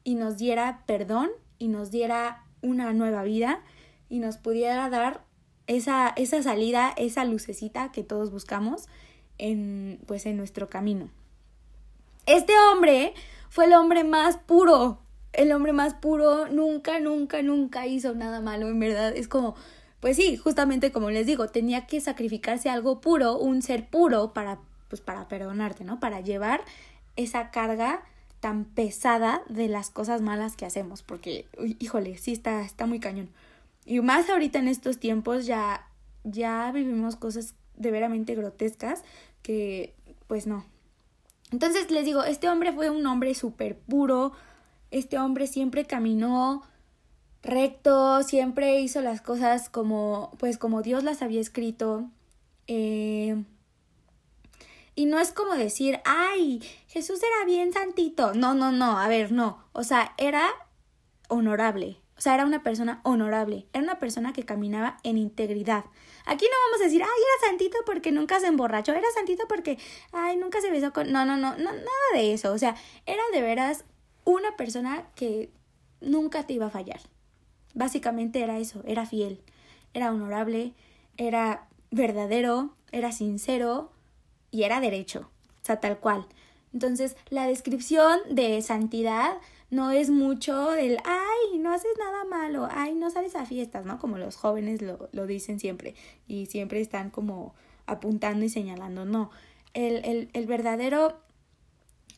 y 0.05 0.15
nos 0.15 0.39
diera 0.39 0.83
perdón 0.87 1.31
y 1.59 1.69
nos 1.69 1.91
diera 1.91 2.45
una 2.63 2.93
nueva 2.93 3.23
vida 3.23 3.61
y 4.09 4.19
nos 4.21 4.39
pudiera 4.39 4.89
dar 4.89 5.25
esa, 5.67 6.13
esa 6.17 6.43
salida, 6.43 6.93
esa 6.97 7.25
lucecita 7.25 7.93
que 7.93 8.03
todos 8.03 8.31
buscamos 8.31 8.89
en, 9.37 10.01
pues, 10.07 10.27
en 10.27 10.37
nuestro 10.37 10.69
camino. 10.69 11.11
Este 12.27 12.53
hombre 12.59 13.15
fue 13.49 13.67
el 13.67 13.75
hombre 13.75 14.05
más 14.05 14.37
puro. 14.37 14.99
El 15.33 15.53
hombre 15.53 15.73
más 15.73 15.95
puro 15.95 16.49
nunca, 16.49 17.01
nunca, 17.01 17.43
nunca 17.43 17.87
hizo 17.87 18.15
nada 18.15 18.41
malo, 18.41 18.69
en 18.69 18.81
verdad. 18.81 19.15
Es 19.15 19.29
como, 19.29 19.55
pues 20.01 20.17
sí, 20.17 20.37
justamente 20.37 20.91
como 20.91 21.11
les 21.11 21.27
digo, 21.27 21.49
tenía 21.49 21.87
que 21.87 22.01
sacrificarse 22.01 22.71
algo 22.71 23.01
puro, 23.01 23.37
un 23.37 23.63
ser 23.63 23.89
puro 23.89 24.33
para, 24.33 24.59
pues 24.89 25.01
para 25.01 25.29
perdonarte, 25.29 25.85
¿no? 25.85 26.01
Para 26.01 26.21
llevar 26.21 26.63
esa 27.17 27.51
carga 27.51 28.03
tan 28.41 28.65
pesada 28.65 29.43
de 29.49 29.69
las 29.69 29.91
cosas 29.91 30.21
malas 30.23 30.57
que 30.57 30.67
hacemos, 30.67 31.03
porque, 31.03 31.47
híjole, 31.79 32.17
sí 32.19 32.33
está, 32.33 32.63
está 32.63 32.87
muy 32.87 33.01
cañón. 33.01 33.31
Y 33.85 34.01
más 34.01 34.29
ahorita 34.29 34.59
en 34.59 34.69
estos 34.69 34.99
tiempos 34.99 35.47
ya, 35.47 35.89
ya 36.25 36.71
vivimos 36.73 37.17
cosas 37.17 37.55
de 37.77 37.91
veramente 37.91 38.35
grotescas 38.35 39.03
que, 39.43 39.95
pues 40.27 40.47
no, 40.47 40.65
entonces 41.51 41.91
les 41.91 42.05
digo, 42.05 42.25
este 42.25 42.49
hombre 42.49 42.73
fue 42.73 42.91
un 42.91 43.07
hombre 43.07 43.35
súper 43.35 43.79
puro, 43.79 44.33
este 44.91 45.19
hombre 45.19 45.47
siempre 45.47 45.85
caminó 45.85 46.63
recto, 47.43 48.23
siempre 48.23 48.81
hizo 48.81 49.01
las 49.01 49.23
cosas 49.23 49.71
como, 49.71 50.31
pues 50.39 50.59
como 50.59 50.83
Dios 50.83 51.05
las 51.05 51.23
había 51.23 51.41
escrito. 51.41 52.11
Eh, 52.67 53.43
y 54.99 55.07
no 55.07 55.21
es 55.21 55.31
como 55.31 55.55
decir, 55.55 56.01
ay, 56.05 56.61
Jesús 56.89 57.21
era 57.23 57.47
bien 57.47 57.73
santito. 57.73 58.35
No, 58.35 58.55
no, 58.55 58.73
no, 58.73 58.99
a 58.99 59.07
ver, 59.07 59.31
no. 59.31 59.63
O 59.71 59.85
sea, 59.85 60.13
era 60.19 60.49
honorable. 61.29 62.01
O 62.17 62.21
sea, 62.21 62.35
era 62.35 62.45
una 62.45 62.65
persona 62.65 63.01
honorable. 63.05 63.69
Era 63.73 63.85
una 63.85 64.01
persona 64.01 64.33
que 64.33 64.43
caminaba 64.43 64.99
en 65.05 65.17
integridad. 65.17 65.85
Aquí 66.27 66.47
no 66.47 66.57
vamos 66.67 66.81
a 66.81 66.85
decir, 66.87 67.01
ay, 67.05 67.09
era 67.09 67.49
santito 67.49 67.79
porque 67.87 68.11
nunca 68.11 68.41
se 68.41 68.49
emborrachó. 68.49 68.93
Era 68.93 69.07
santito 69.15 69.47
porque, 69.47 69.79
ay, 70.11 70.37
nunca 70.37 70.61
se 70.61 70.69
besó 70.69 70.93
con... 70.93 71.13
No, 71.13 71.25
no, 71.25 71.37
no, 71.37 71.53
no, 71.53 71.71
nada 71.71 72.09
de 72.15 72.35
eso. 72.35 72.53
O 72.53 72.59
sea, 72.59 72.75
era 73.07 73.23
de 73.33 73.41
veras 73.41 73.85
una 74.25 74.57
persona 74.57 75.07
que 75.15 75.53
nunca 76.01 76.45
te 76.45 76.55
iba 76.55 76.67
a 76.67 76.71
fallar. 76.71 76.99
Básicamente 77.73 78.43
era 78.43 78.59
eso, 78.59 78.83
era 78.85 79.07
fiel, 79.07 79.45
era 79.95 80.11
honorable, 80.11 80.75
era 81.19 81.69
verdadero, 81.93 82.75
era 82.91 83.13
sincero 83.13 83.93
y 84.51 84.63
era 84.63 84.81
derecho, 84.81 85.31
o 85.63 85.65
sea, 85.65 85.81
tal 85.81 85.99
cual. 85.99 86.27
Entonces, 86.73 87.17
la 87.31 87.47
descripción 87.47 88.19
de 88.31 88.61
santidad 88.63 89.39
no 89.71 89.91
es 89.91 90.11
mucho 90.11 90.75
el, 90.75 90.99
ay, 91.05 91.59
no 91.59 91.73
haces 91.73 91.93
nada 91.99 92.25
malo, 92.25 92.69
ay, 92.71 92.95
no 92.95 93.11
sales 93.11 93.35
a 93.35 93.47
fiestas, 93.47 93.85
¿no? 93.85 93.99
Como 93.99 94.19
los 94.19 94.37
jóvenes 94.37 94.81
lo, 94.83 95.09
lo 95.13 95.27
dicen 95.27 95.61
siempre 95.61 95.95
y 96.27 96.47
siempre 96.47 96.81
están 96.81 97.11
como 97.11 97.55
apuntando 97.87 98.45
y 98.45 98.49
señalando, 98.49 99.05
no. 99.05 99.31
El, 99.75 100.05
el, 100.05 100.31
el 100.33 100.47
verdadero 100.47 101.19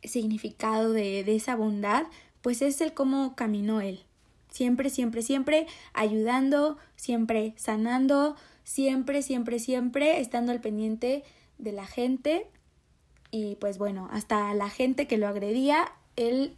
significado 0.03 0.93
de, 0.93 1.25
de 1.25 1.37
esa 1.37 1.57
bondad, 1.57 2.07
pues 2.41 2.63
es 2.63 2.81
el 2.81 2.95
cómo 2.95 3.35
caminó 3.35 3.81
él. 3.81 4.05
Siempre, 4.51 4.91
siempre, 4.91 5.23
siempre 5.23 5.67
ayudando, 5.93 6.79
siempre 6.97 7.55
sanando, 7.57 8.37
siempre, 8.65 9.23
siempre, 9.23 9.59
siempre 9.59 10.21
estando 10.21 10.51
al 10.53 10.61
pendiente 10.61 11.23
de 11.61 11.73
la 11.73 11.87
gente. 11.87 12.49
Y 13.31 13.57
pues 13.57 13.79
bueno, 13.79 14.09
hasta 14.11 14.52
la 14.55 14.69
gente 14.69 15.07
que 15.07 15.19
lo 15.19 15.29
agredía, 15.29 15.93
él 16.17 16.57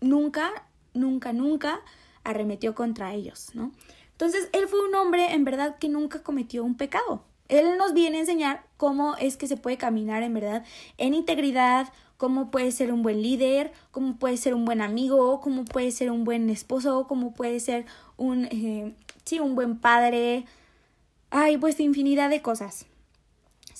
nunca, 0.00 0.50
nunca, 0.92 1.32
nunca 1.32 1.80
arremetió 2.24 2.74
contra 2.74 3.14
ellos, 3.14 3.50
¿no? 3.54 3.72
Entonces, 4.12 4.50
él 4.52 4.68
fue 4.68 4.86
un 4.86 4.94
hombre 4.94 5.32
en 5.32 5.44
verdad 5.44 5.78
que 5.78 5.88
nunca 5.88 6.22
cometió 6.22 6.62
un 6.62 6.76
pecado. 6.76 7.24
Él 7.48 7.78
nos 7.78 7.94
viene 7.94 8.18
a 8.18 8.20
enseñar 8.20 8.66
cómo 8.76 9.16
es 9.16 9.36
que 9.36 9.46
se 9.46 9.56
puede 9.56 9.78
caminar 9.78 10.22
en 10.22 10.34
verdad 10.34 10.64
en 10.98 11.14
integridad, 11.14 11.90
cómo 12.18 12.50
puede 12.50 12.70
ser 12.70 12.92
un 12.92 13.02
buen 13.02 13.22
líder, 13.22 13.72
cómo 13.90 14.18
puede 14.18 14.36
ser 14.36 14.54
un 14.54 14.66
buen 14.66 14.82
amigo, 14.82 15.40
cómo 15.40 15.64
puede 15.64 15.90
ser 15.90 16.10
un 16.10 16.24
buen 16.24 16.50
esposo, 16.50 17.06
cómo 17.08 17.32
puede 17.32 17.60
ser 17.60 17.86
un, 18.18 18.44
eh, 18.44 18.94
sí, 19.24 19.40
un 19.40 19.54
buen 19.54 19.78
padre. 19.78 20.44
Ay, 21.30 21.56
pues 21.56 21.80
infinidad 21.80 22.28
de 22.28 22.42
cosas. 22.42 22.86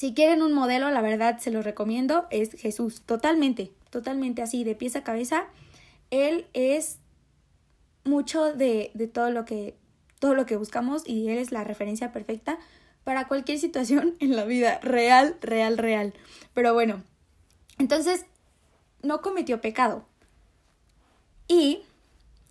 Si 0.00 0.14
quieren 0.14 0.40
un 0.40 0.54
modelo, 0.54 0.90
la 0.90 1.02
verdad 1.02 1.40
se 1.40 1.50
lo 1.50 1.60
recomiendo, 1.60 2.26
es 2.30 2.52
Jesús, 2.52 3.02
totalmente, 3.02 3.70
totalmente 3.90 4.40
así, 4.40 4.64
de 4.64 4.74
pies 4.74 4.96
a 4.96 5.04
cabeza. 5.04 5.44
Él 6.10 6.46
es 6.54 7.00
mucho 8.04 8.54
de, 8.54 8.92
de 8.94 9.08
todo 9.08 9.30
lo 9.30 9.44
que 9.44 9.76
todo 10.18 10.32
lo 10.32 10.46
que 10.46 10.56
buscamos 10.56 11.06
y 11.06 11.28
él 11.28 11.36
es 11.36 11.52
la 11.52 11.64
referencia 11.64 12.12
perfecta 12.12 12.58
para 13.04 13.28
cualquier 13.28 13.58
situación 13.58 14.16
en 14.20 14.36
la 14.36 14.46
vida 14.46 14.78
real, 14.80 15.36
real, 15.42 15.76
real. 15.76 16.14
Pero 16.54 16.72
bueno, 16.72 17.02
entonces 17.76 18.24
no 19.02 19.20
cometió 19.20 19.60
pecado. 19.60 20.06
Y 21.46 21.82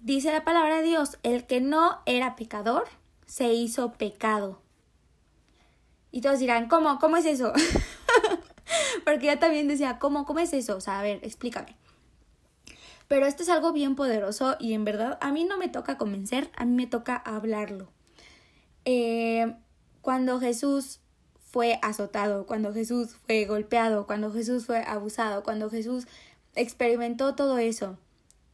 dice 0.02 0.32
la 0.32 0.44
palabra 0.44 0.82
de 0.82 0.84
Dios, 0.84 1.18
el 1.24 1.48
que 1.48 1.62
no 1.62 1.98
era 2.06 2.36
pecador 2.36 2.84
se 3.26 3.54
hizo 3.54 3.94
pecado. 3.94 4.62
Y 6.12 6.22
todos 6.22 6.40
dirán, 6.40 6.68
¿cómo? 6.68 7.00
¿Cómo 7.00 7.18
es 7.18 7.26
eso? 7.26 7.54
Porque 9.06 9.28
yo 9.28 9.40
también 9.40 9.68
decía, 9.68 10.00
¿cómo? 10.00 10.26
¿Cómo 10.26 10.40
es 10.40 10.54
eso? 10.54 10.78
O 10.78 10.82
sea, 10.82 11.00
a 11.00 11.04
ver, 11.04 11.20
explícame. 11.24 11.76
Pero 13.08 13.26
esto 13.26 13.44
es 13.44 13.50
algo 13.50 13.74
bien 13.74 13.96
poderoso 13.96 14.56
y 14.60 14.74
en 14.74 14.86
verdad 14.86 15.18
a 15.22 15.32
mí 15.32 15.44
no 15.44 15.58
me 15.58 15.68
toca 15.68 15.98
convencer, 15.98 16.52
a 16.56 16.66
mí 16.66 16.76
me 16.76 16.88
toca 16.88 17.16
hablarlo. 17.16 17.92
Eh, 18.86 19.56
cuando 20.02 20.40
Jesús 20.40 21.00
fue 21.42 21.80
azotado, 21.82 22.46
cuando 22.46 22.72
Jesús 22.72 23.16
fue 23.26 23.46
golpeado, 23.46 24.06
cuando 24.06 24.32
Jesús 24.32 24.68
fue 24.68 24.84
abusado, 24.84 25.44
cuando 25.44 25.70
Jesús 25.72 26.06
experimentó 26.56 27.34
todo 27.34 27.58
eso 27.58 27.98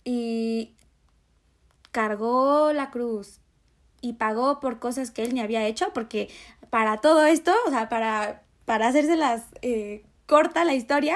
y 0.05 0.73
cargó 1.91 2.71
la 2.71 2.91
cruz 2.91 3.39
y 3.99 4.13
pagó 4.13 4.61
por 4.61 4.79
cosas 4.79 5.11
que 5.11 5.23
él 5.23 5.33
ni 5.33 5.41
había 5.41 5.67
hecho, 5.67 5.91
porque 5.93 6.29
para 6.75 6.97
todo 6.97 7.25
esto, 7.25 7.53
o 7.67 7.69
sea, 7.69 7.87
para, 7.87 8.43
para 8.65 8.89
hacérselas 8.89 9.43
eh, 9.61 10.03
corta 10.25 10.65
la 10.65 10.73
historia, 10.73 11.15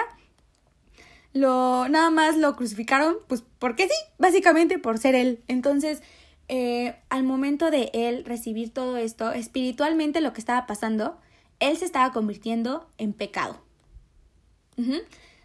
lo, 1.34 1.90
nada 1.90 2.10
más 2.12 2.38
lo 2.38 2.56
crucificaron, 2.56 3.18
pues 3.28 3.44
porque 3.60 3.90
sí, 3.90 3.94
básicamente 4.18 4.80
por 4.80 5.00
ser 5.00 5.16
él. 5.16 5.44
Entonces, 5.50 6.02
eh, 6.48 6.96
al 7.10 7.24
momento 7.24 7.72
de 7.72 7.90
él 7.92 8.24
recibir 8.24 8.74
todo 8.74 8.96
esto, 8.96 9.34
espiritualmente 9.34 10.22
lo 10.22 10.32
que 10.32 10.40
estaba 10.40 10.66
pasando, 10.66 11.20
él 11.60 11.76
se 11.76 11.84
estaba 11.84 12.14
convirtiendo 12.14 12.90
en 12.98 13.12
pecado. 13.12 13.62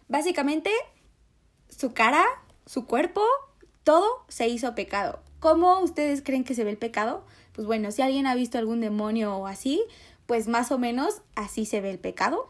Básicamente, 0.07 0.71
su 1.67 1.93
cara, 1.93 2.23
su 2.65 2.85
cuerpo, 2.85 3.21
todo 3.83 4.23
se 4.29 4.47
hizo 4.47 4.75
pecado. 4.75 5.19
¿Cómo 5.41 5.81
ustedes 5.81 6.21
creen 6.21 6.45
que 6.45 6.55
se 6.55 6.63
ve 6.63 6.71
el 6.71 6.77
pecado? 6.77 7.25
Pues 7.55 7.65
bueno, 7.65 7.91
si 7.91 8.01
alguien 8.01 8.27
ha 8.27 8.35
visto 8.35 8.57
algún 8.57 8.81
demonio 8.81 9.35
o 9.37 9.47
así, 9.47 9.81
pues 10.25 10.47
más 10.47 10.71
o 10.71 10.77
menos 10.77 11.21
así 11.35 11.65
se 11.65 11.79
ve 11.79 11.89
el 11.89 11.99
pecado. 11.99 12.49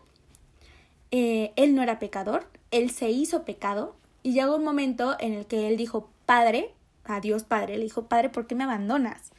Eh, 1.12 1.54
él 1.56 1.76
no 1.76 1.84
era 1.84 2.00
pecador, 2.00 2.48
él 2.72 2.90
se 2.90 3.10
hizo 3.10 3.46
pecado 3.46 3.96
y 4.24 4.34
llegó 4.34 4.56
un 4.56 4.64
momento 4.64 5.16
en 5.20 5.34
el 5.34 5.46
que 5.46 5.68
él 5.68 5.78
dijo, 5.78 6.10
Padre, 6.26 6.74
a 7.04 7.22
Dios 7.22 7.44
Padre, 7.44 7.78
le 7.78 7.84
dijo, 7.84 8.08
Padre, 8.08 8.30
¿por 8.30 8.48
qué 8.48 8.56
me 8.56 8.64
abandonas? 8.64 9.32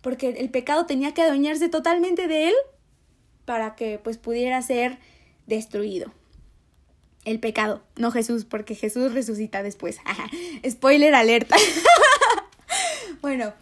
Porque 0.00 0.30
el 0.30 0.50
pecado 0.50 0.86
tenía 0.86 1.12
que 1.12 1.22
adueñarse 1.22 1.68
totalmente 1.68 2.26
de 2.26 2.48
él 2.48 2.54
para 3.44 3.74
que 3.76 4.00
pues 4.02 4.16
pudiera 4.16 4.62
ser 4.62 4.98
destruido 5.46 6.10
el 7.24 7.38
pecado, 7.38 7.82
no 7.96 8.10
Jesús, 8.10 8.44
porque 8.44 8.74
Jesús 8.74 9.12
resucita 9.12 9.62
después. 9.62 9.98
Spoiler 10.68 11.14
alerta. 11.14 11.56
bueno, 13.20 13.52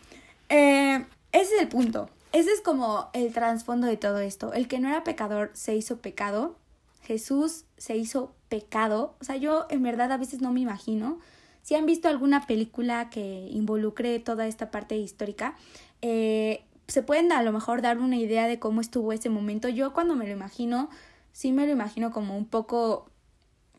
eh, 0.48 1.04
ese 1.32 1.56
es 1.56 1.62
el 1.62 1.68
punto. 1.68 2.08
Ese 2.32 2.52
es 2.52 2.60
como 2.60 3.08
el 3.12 3.32
trasfondo 3.32 3.86
de 3.86 3.96
todo 3.96 4.18
esto. 4.18 4.52
El 4.52 4.68
que 4.68 4.78
no 4.78 4.88
era 4.88 5.04
pecador 5.04 5.50
se 5.54 5.74
hizo 5.74 5.98
pecado. 5.98 6.56
Jesús 7.02 7.64
se 7.76 7.96
hizo 7.96 8.32
pecado. 8.48 9.14
O 9.20 9.24
sea, 9.24 9.36
yo 9.36 9.66
en 9.70 9.82
verdad 9.82 10.12
a 10.12 10.16
veces 10.16 10.40
no 10.40 10.52
me 10.52 10.60
imagino. 10.60 11.18
Si 11.62 11.74
han 11.74 11.86
visto 11.86 12.08
alguna 12.08 12.46
película 12.46 13.10
que 13.10 13.48
involucre 13.50 14.18
toda 14.20 14.46
esta 14.46 14.70
parte 14.70 14.96
histórica, 14.96 15.56
eh, 16.02 16.64
se 16.86 17.02
pueden 17.02 17.32
a 17.32 17.42
lo 17.42 17.52
mejor 17.52 17.82
dar 17.82 17.98
una 17.98 18.16
idea 18.16 18.46
de 18.46 18.58
cómo 18.58 18.80
estuvo 18.80 19.12
ese 19.12 19.28
momento. 19.28 19.68
Yo 19.68 19.92
cuando 19.92 20.14
me 20.14 20.26
lo 20.26 20.32
imagino, 20.32 20.88
sí 21.32 21.52
me 21.52 21.66
lo 21.66 21.72
imagino 21.72 22.10
como 22.10 22.36
un 22.36 22.46
poco 22.46 23.10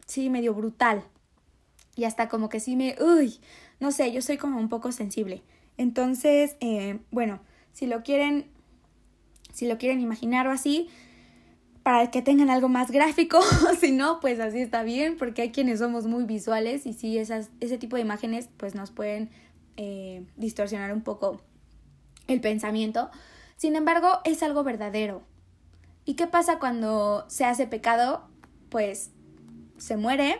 sí, 0.06 0.30
medio 0.30 0.54
brutal. 0.54 1.04
Y 1.96 2.04
hasta 2.04 2.30
como 2.30 2.50
que 2.50 2.60
sí 2.60 2.76
me, 2.76 2.96
uy, 3.02 3.40
no 3.80 3.92
sé, 3.92 4.12
yo 4.12 4.22
soy 4.22 4.38
como 4.38 4.60
un 4.60 4.70
poco 4.70 4.92
sensible. 4.92 5.42
Entonces, 5.82 6.58
eh, 6.60 7.00
bueno, 7.10 7.40
si 7.74 7.88
lo 7.88 8.04
quieren, 8.04 8.46
si 9.52 9.68
lo 9.68 9.80
quieren 9.80 10.00
imaginar 10.00 10.46
o 10.46 10.52
así, 10.52 10.90
para 11.82 12.12
que 12.12 12.22
tengan 12.22 12.52
algo 12.52 12.70
más 12.70 12.92
gráfico, 12.92 13.42
si 13.80 13.92
no, 13.92 14.20
pues 14.20 14.40
así 14.40 14.60
está 14.60 14.84
bien, 14.84 15.18
porque 15.18 15.42
hay 15.42 15.52
quienes 15.52 15.80
somos 15.80 16.06
muy 16.06 16.26
visuales 16.26 16.86
y 16.86 16.94
sí, 16.94 17.18
esas, 17.18 17.50
ese 17.62 17.80
tipo 17.80 17.96
de 17.96 18.04
imágenes 18.04 18.48
pues 18.58 18.76
nos 18.76 18.92
pueden 18.92 19.32
eh, 19.76 20.24
distorsionar 20.38 20.94
un 20.94 21.02
poco 21.02 21.42
el 22.28 22.42
pensamiento. 22.42 23.10
Sin 23.58 23.76
embargo, 23.76 24.20
es 24.24 24.44
algo 24.44 24.64
verdadero. 24.64 25.24
¿Y 26.06 26.14
qué 26.14 26.28
pasa 26.28 26.60
cuando 26.60 27.26
se 27.28 27.44
hace 27.44 27.66
pecado? 27.66 28.30
Pues 28.70 29.10
se 29.80 29.98
muere, 29.98 30.38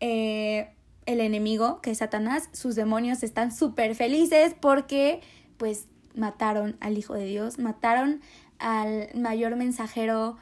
eh, 0.00 0.75
el 1.06 1.20
enemigo, 1.20 1.80
que 1.80 1.92
es 1.92 1.98
Satanás, 1.98 2.48
sus 2.52 2.74
demonios 2.74 3.22
están 3.22 3.54
súper 3.54 3.94
felices 3.94 4.54
porque 4.60 5.22
pues 5.56 5.86
mataron 6.14 6.76
al 6.80 6.98
Hijo 6.98 7.14
de 7.14 7.24
Dios, 7.24 7.58
mataron 7.58 8.20
al 8.58 9.08
mayor 9.14 9.56
mensajero, 9.56 10.36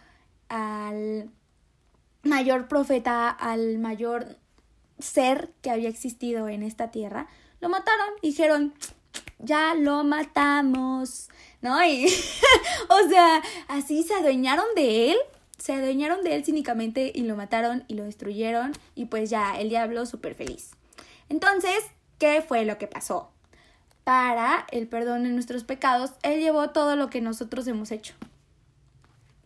al 0.49 1.31
mayor 2.23 2.69
profeta, 2.69 3.29
al 3.29 3.79
mayor 3.79 4.39
ser 4.99 5.53
que 5.61 5.71
había 5.71 5.89
existido 5.89 6.49
en 6.49 6.63
esta 6.63 6.91
tierra. 6.91 7.27
Lo 7.61 7.69
mataron 7.69 8.09
dijeron, 8.23 8.75
ya 9.39 9.75
lo 9.75 10.05
matamos, 10.05 11.29
¿no? 11.61 11.85
Y, 11.85 12.07
o 12.89 13.09
sea, 13.09 13.43
así 13.69 14.03
se 14.03 14.15
adueñaron 14.15 14.67
de 14.75 15.13
él 15.13 15.19
se 15.65 15.73
adueñaron 15.73 16.23
de 16.23 16.35
él 16.35 16.45
cínicamente 16.45 17.11
y 17.15 17.23
lo 17.23 17.37
mataron 17.37 17.85
y 17.89 17.95
lo 17.95 18.05
destruyeron 18.05 18.73
y 18.95 19.07
pues 19.07 19.31
ya 19.31 19.59
el 19.59 19.69
diablo 19.71 20.05
súper 20.05 20.35
feliz. 20.35 20.73
Entonces, 21.29 21.79
¿qué 22.19 22.43
fue 22.47 22.65
lo 22.65 22.77
que 22.77 22.87
pasó? 22.87 23.31
para 24.05 24.67
el 24.71 24.87
perdón 24.87 25.25
de 25.25 25.31
nuestros 25.31 25.65
pecados, 25.65 26.13
Él 26.23 26.41
llevó 26.41 26.71
todo 26.71 26.95
lo 26.95 27.09
que 27.09 27.23
nosotros 27.23 27.67
hemos 27.67 27.91
hecho. 27.91 28.15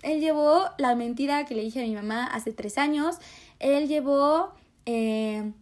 Él 0.02 0.20
llevó 0.20 0.64
la 0.78 0.94
mentira 0.94 1.44
que 1.46 1.54
le 1.54 1.62
dije 1.62 1.80
a 1.80 1.86
mi 1.86 1.94
mamá 1.94 2.26
hace 2.26 2.52
tres 2.52 2.76
años. 2.76 3.16
Él 3.60 3.88
llevó 3.88 4.52
eh, 4.86 5.52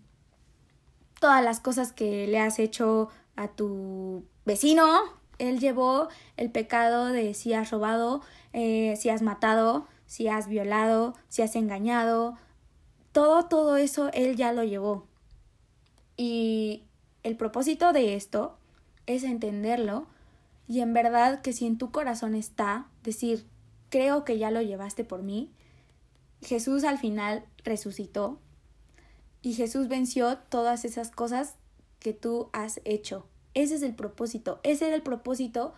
todas 1.21 1.45
las 1.45 1.61
cosas 1.61 1.93
que 1.93 2.27
le 2.27 2.39
has 2.39 2.59
hecho 2.59 3.09
a 3.37 3.49
tu 3.49 4.25
vecino. 4.45 5.03
Él 5.39 5.61
llevó 5.61 6.09
el 6.39 6.51
pecado 6.51 7.07
de 7.07 7.35
si 7.35 7.53
has 7.53 7.71
robado, 7.71 8.23
eh, 8.55 8.95
si 8.99 9.11
has 9.11 9.21
matado, 9.21 9.87
si 10.07 10.29
has 10.29 10.49
violado, 10.49 11.15
si 11.29 11.43
has 11.43 11.57
engañado. 11.57 12.37
Todo, 13.13 13.47
todo 13.47 13.77
eso 13.77 14.11
Él 14.13 14.37
ya 14.37 14.53
lo 14.53 14.65
llevó. 14.65 15.07
Y 16.17 16.85
el 17.23 17.37
propósito 17.37 17.93
de 17.93 18.15
esto 18.15 18.57
es 19.07 19.25
entenderlo 19.25 20.07
y 20.69 20.81
en 20.81 20.93
verdad 20.93 21.43
que 21.43 21.53
si 21.53 21.67
en 21.67 21.79
tu 21.79 21.91
corazón 21.91 22.35
está 22.35 22.89
decir, 23.03 23.47
creo 23.89 24.25
que 24.25 24.39
ya 24.39 24.51
lo 24.51 24.63
llevaste 24.63 25.05
por 25.05 25.23
mí, 25.23 25.53
Jesús 26.43 26.85
al 26.85 26.99
final 26.99 27.45
resucitó 27.65 28.41
y 29.43 29.55
Jesús 29.55 29.89
venció 29.89 30.39
todas 30.39 30.85
esas 30.85 31.11
cosas 31.11 31.55
que 32.01 32.13
tú 32.13 32.51
has 32.53 32.81
hecho. 32.85 33.27
Ese 33.55 33.77
es 33.77 33.83
el 33.83 33.95
propósito, 33.95 34.61
ese 34.65 34.89
era 34.89 34.97
el 34.97 35.03
propósito 35.03 35.73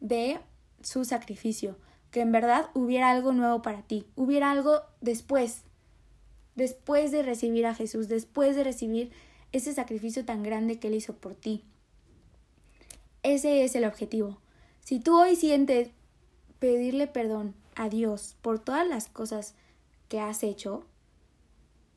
de 0.00 0.40
su 0.82 1.04
sacrificio, 1.04 1.76
que 2.14 2.20
en 2.20 2.30
verdad 2.30 2.70
hubiera 2.74 3.10
algo 3.10 3.32
nuevo 3.32 3.60
para 3.60 3.82
ti, 3.82 4.06
hubiera 4.14 4.52
algo 4.52 4.82
después, 5.00 5.62
después 6.54 7.10
de 7.10 7.24
recibir 7.24 7.66
a 7.66 7.74
Jesús, 7.74 8.06
después 8.06 8.54
de 8.54 8.62
recibir 8.62 9.10
ese 9.50 9.74
sacrificio 9.74 10.24
tan 10.24 10.44
grande 10.44 10.78
que 10.78 10.86
Él 10.86 10.94
hizo 10.94 11.16
por 11.16 11.34
ti. 11.34 11.64
Ese 13.24 13.64
es 13.64 13.74
el 13.74 13.84
objetivo. 13.84 14.38
Si 14.78 15.00
tú 15.00 15.18
hoy 15.18 15.34
sientes 15.34 15.90
pedirle 16.60 17.08
perdón 17.08 17.52
a 17.74 17.88
Dios 17.88 18.36
por 18.42 18.60
todas 18.60 18.86
las 18.86 19.08
cosas 19.08 19.56
que 20.08 20.20
has 20.20 20.44
hecho, 20.44 20.84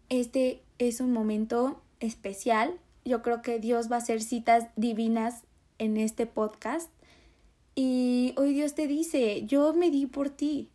este 0.10 0.64
es 0.80 1.00
un 1.00 1.14
momento 1.14 1.80
especial. 2.00 2.80
Yo 3.06 3.22
creo 3.22 3.44
que 3.44 3.60
Dios 3.60 3.92
va 3.92 3.98
a 3.98 4.00
hacer 4.00 4.24
citas 4.24 4.66
divinas 4.76 5.44
en 5.78 5.96
este 5.96 6.26
podcast. 6.26 6.90
Y 7.79 8.34
hoy 8.38 8.55
Dios 8.55 8.74
te 8.74 8.88
dice, 8.88 9.46
yo 9.46 9.72
me 9.72 9.91
di 9.91 10.07
por 10.07 10.31
ti. 10.31 10.67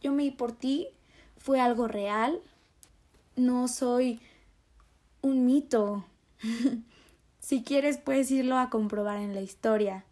Yo 0.00 0.10
me 0.10 0.24
di 0.24 0.32
por 0.32 0.50
ti. 0.50 0.88
Fue 1.38 1.60
algo 1.60 1.86
real. 1.86 2.40
No 3.36 3.68
soy 3.68 4.18
un 5.22 5.46
mito. 5.46 6.04
si 7.38 7.62
quieres 7.62 7.98
puedes 7.98 8.28
irlo 8.32 8.58
a 8.58 8.70
comprobar 8.70 9.20
en 9.20 9.36
la 9.36 9.40
historia. 9.40 10.04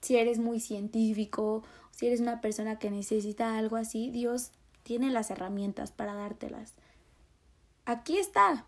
Si 0.00 0.16
eres 0.16 0.40
muy 0.40 0.58
científico, 0.58 1.62
si 1.92 2.08
eres 2.08 2.18
una 2.18 2.40
persona 2.40 2.80
que 2.80 2.90
necesita 2.90 3.56
algo 3.56 3.76
así, 3.76 4.10
Dios 4.10 4.50
tiene 4.82 5.12
las 5.12 5.30
herramientas 5.30 5.92
para 5.92 6.14
dártelas. 6.14 6.74
Aquí 7.84 8.18
está. 8.18 8.66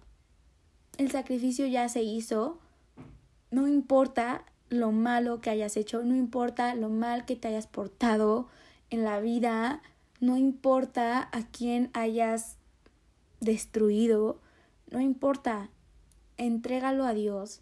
El 0.96 1.10
sacrificio 1.10 1.66
ya 1.66 1.88
se 1.88 2.04
hizo. 2.04 2.60
No 3.50 3.66
importa 3.66 4.44
lo 4.70 4.92
malo 4.92 5.40
que 5.40 5.50
hayas 5.50 5.76
hecho, 5.76 6.02
no 6.04 6.16
importa 6.16 6.74
lo 6.74 6.88
mal 6.88 7.26
que 7.26 7.36
te 7.36 7.48
hayas 7.48 7.66
portado 7.66 8.48
en 8.88 9.04
la 9.04 9.20
vida, 9.20 9.82
no 10.20 10.36
importa 10.36 11.28
a 11.32 11.42
quién 11.50 11.90
hayas 11.92 12.56
destruido, 13.40 14.40
no 14.90 15.00
importa, 15.00 15.70
entrégalo 16.36 17.04
a 17.04 17.14
Dios. 17.14 17.60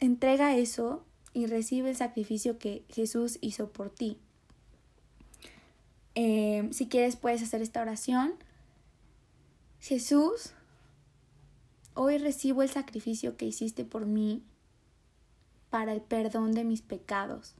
Entrega 0.00 0.56
eso 0.56 1.04
y 1.32 1.46
recibe 1.46 1.90
el 1.90 1.96
sacrificio 1.96 2.58
que 2.58 2.84
Jesús 2.88 3.38
hizo 3.40 3.70
por 3.70 3.90
ti. 3.90 4.18
Eh, 6.16 6.68
si 6.72 6.88
quieres 6.88 7.16
puedes 7.16 7.42
hacer 7.42 7.62
esta 7.62 7.80
oración. 7.80 8.34
Jesús, 9.80 10.52
hoy 11.94 12.18
recibo 12.18 12.62
el 12.62 12.70
sacrificio 12.70 13.36
que 13.36 13.46
hiciste 13.46 13.84
por 13.84 14.06
mí 14.06 14.42
para 15.74 15.92
el 15.92 16.02
perdón 16.02 16.52
de 16.52 16.62
mis 16.62 16.82
pecados. 16.82 17.56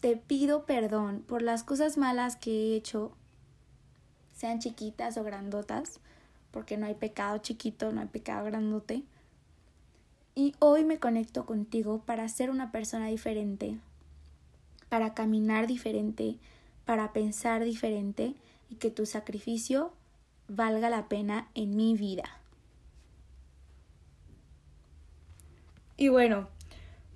Te 0.00 0.16
pido 0.16 0.64
perdón 0.64 1.22
por 1.28 1.42
las 1.42 1.62
cosas 1.62 1.98
malas 1.98 2.36
que 2.36 2.50
he 2.50 2.74
hecho, 2.74 3.12
sean 4.32 4.60
chiquitas 4.60 5.18
o 5.18 5.22
grandotas 5.22 6.00
porque 6.52 6.78
no 6.78 6.86
hay 6.86 6.94
pecado 6.94 7.36
chiquito, 7.36 7.92
no 7.92 8.00
hay 8.00 8.06
pecado 8.06 8.46
grandote. 8.46 9.02
Y 10.34 10.54
hoy 10.58 10.86
me 10.86 10.98
conecto 10.98 11.44
contigo 11.44 12.00
para 12.06 12.26
ser 12.30 12.48
una 12.48 12.72
persona 12.72 13.08
diferente, 13.08 13.78
para 14.88 15.12
caminar 15.12 15.66
diferente, 15.66 16.38
para 16.86 17.12
pensar 17.12 17.62
diferente 17.62 18.34
y 18.70 18.76
que 18.76 18.90
tu 18.90 19.04
sacrificio 19.04 19.92
valga 20.48 20.88
la 20.88 21.08
pena 21.10 21.50
en 21.54 21.76
mi 21.76 21.94
vida. 21.94 22.40
Y 25.98 26.08
bueno, 26.08 26.48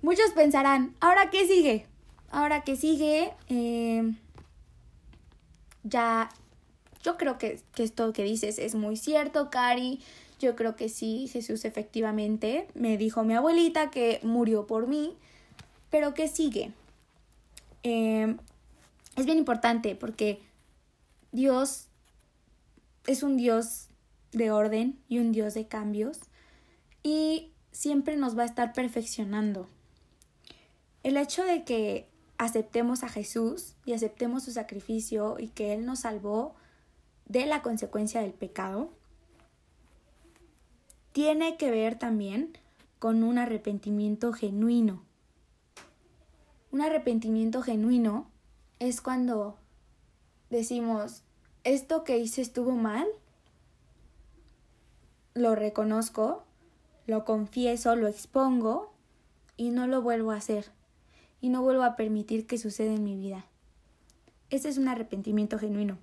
muchos 0.01 0.31
pensarán, 0.31 0.95
¿ahora 0.99 1.29
qué 1.29 1.47
sigue? 1.47 1.85
Ahora 2.29 2.63
qué 2.63 2.75
sigue, 2.75 3.33
eh, 3.49 4.13
ya 5.83 6.29
yo 7.03 7.17
creo 7.17 7.37
que, 7.37 7.59
que 7.73 7.83
esto 7.83 8.13
que 8.13 8.23
dices 8.23 8.59
es 8.59 8.75
muy 8.75 8.95
cierto, 8.95 9.49
Cari. 9.49 9.99
Yo 10.39 10.55
creo 10.55 10.75
que 10.75 10.89
sí, 10.89 11.29
Jesús 11.31 11.65
efectivamente 11.65 12.67
me 12.73 12.97
dijo 12.97 13.23
mi 13.23 13.35
abuelita 13.35 13.91
que 13.91 14.19
murió 14.23 14.65
por 14.65 14.87
mí, 14.87 15.15
pero 15.89 16.13
que 16.13 16.27
sigue. 16.27 16.71
Em, 17.83 18.37
es 19.15 19.25
bien 19.25 19.37
importante 19.37 19.95
porque 19.95 20.39
Dios 21.31 21.87
es 23.07 23.23
un 23.23 23.37
Dios 23.37 23.87
de 24.31 24.51
orden 24.51 24.99
y 25.09 25.19
un 25.19 25.31
Dios 25.31 25.53
de 25.53 25.67
cambios 25.67 26.19
y 27.03 27.51
siempre 27.71 28.15
nos 28.17 28.37
va 28.37 28.43
a 28.43 28.45
estar 28.45 28.73
perfeccionando. 28.73 29.67
El 31.03 31.17
hecho 31.17 31.43
de 31.43 31.63
que 31.63 32.07
aceptemos 32.37 33.03
a 33.03 33.09
Jesús 33.09 33.75
y 33.85 33.93
aceptemos 33.93 34.43
su 34.43 34.51
sacrificio 34.51 35.37
y 35.39 35.47
que 35.47 35.73
Él 35.73 35.85
nos 35.85 36.01
salvó 36.01 36.55
de 37.25 37.45
la 37.45 37.61
consecuencia 37.61 38.21
del 38.21 38.33
pecado 38.33 38.91
tiene 41.11 41.57
que 41.57 41.71
ver 41.71 41.97
también 41.97 42.57
con 42.99 43.23
un 43.23 43.37
arrepentimiento 43.37 44.31
genuino. 44.31 45.03
Un 46.71 46.81
arrepentimiento 46.81 47.61
genuino 47.61 48.29
es 48.79 49.01
cuando 49.01 49.57
decimos, 50.49 51.23
esto 51.63 52.03
que 52.03 52.17
hice 52.17 52.41
estuvo 52.41 52.71
mal, 52.73 53.07
lo 55.33 55.55
reconozco, 55.55 56.43
lo 57.07 57.25
confieso, 57.25 57.95
lo 57.95 58.07
expongo 58.07 58.93
y 59.57 59.71
no 59.71 59.87
lo 59.87 60.01
vuelvo 60.01 60.31
a 60.31 60.37
hacer 60.37 60.71
y 61.41 61.49
no 61.49 61.61
vuelvo 61.61 61.83
a 61.83 61.95
permitir 61.97 62.47
que 62.47 62.57
suceda 62.57 62.93
en 62.93 63.03
mi 63.03 63.17
vida. 63.17 63.45
Ese 64.49 64.69
es 64.69 64.77
un 64.77 64.87
arrepentimiento 64.87 65.59
genuino 65.59 65.97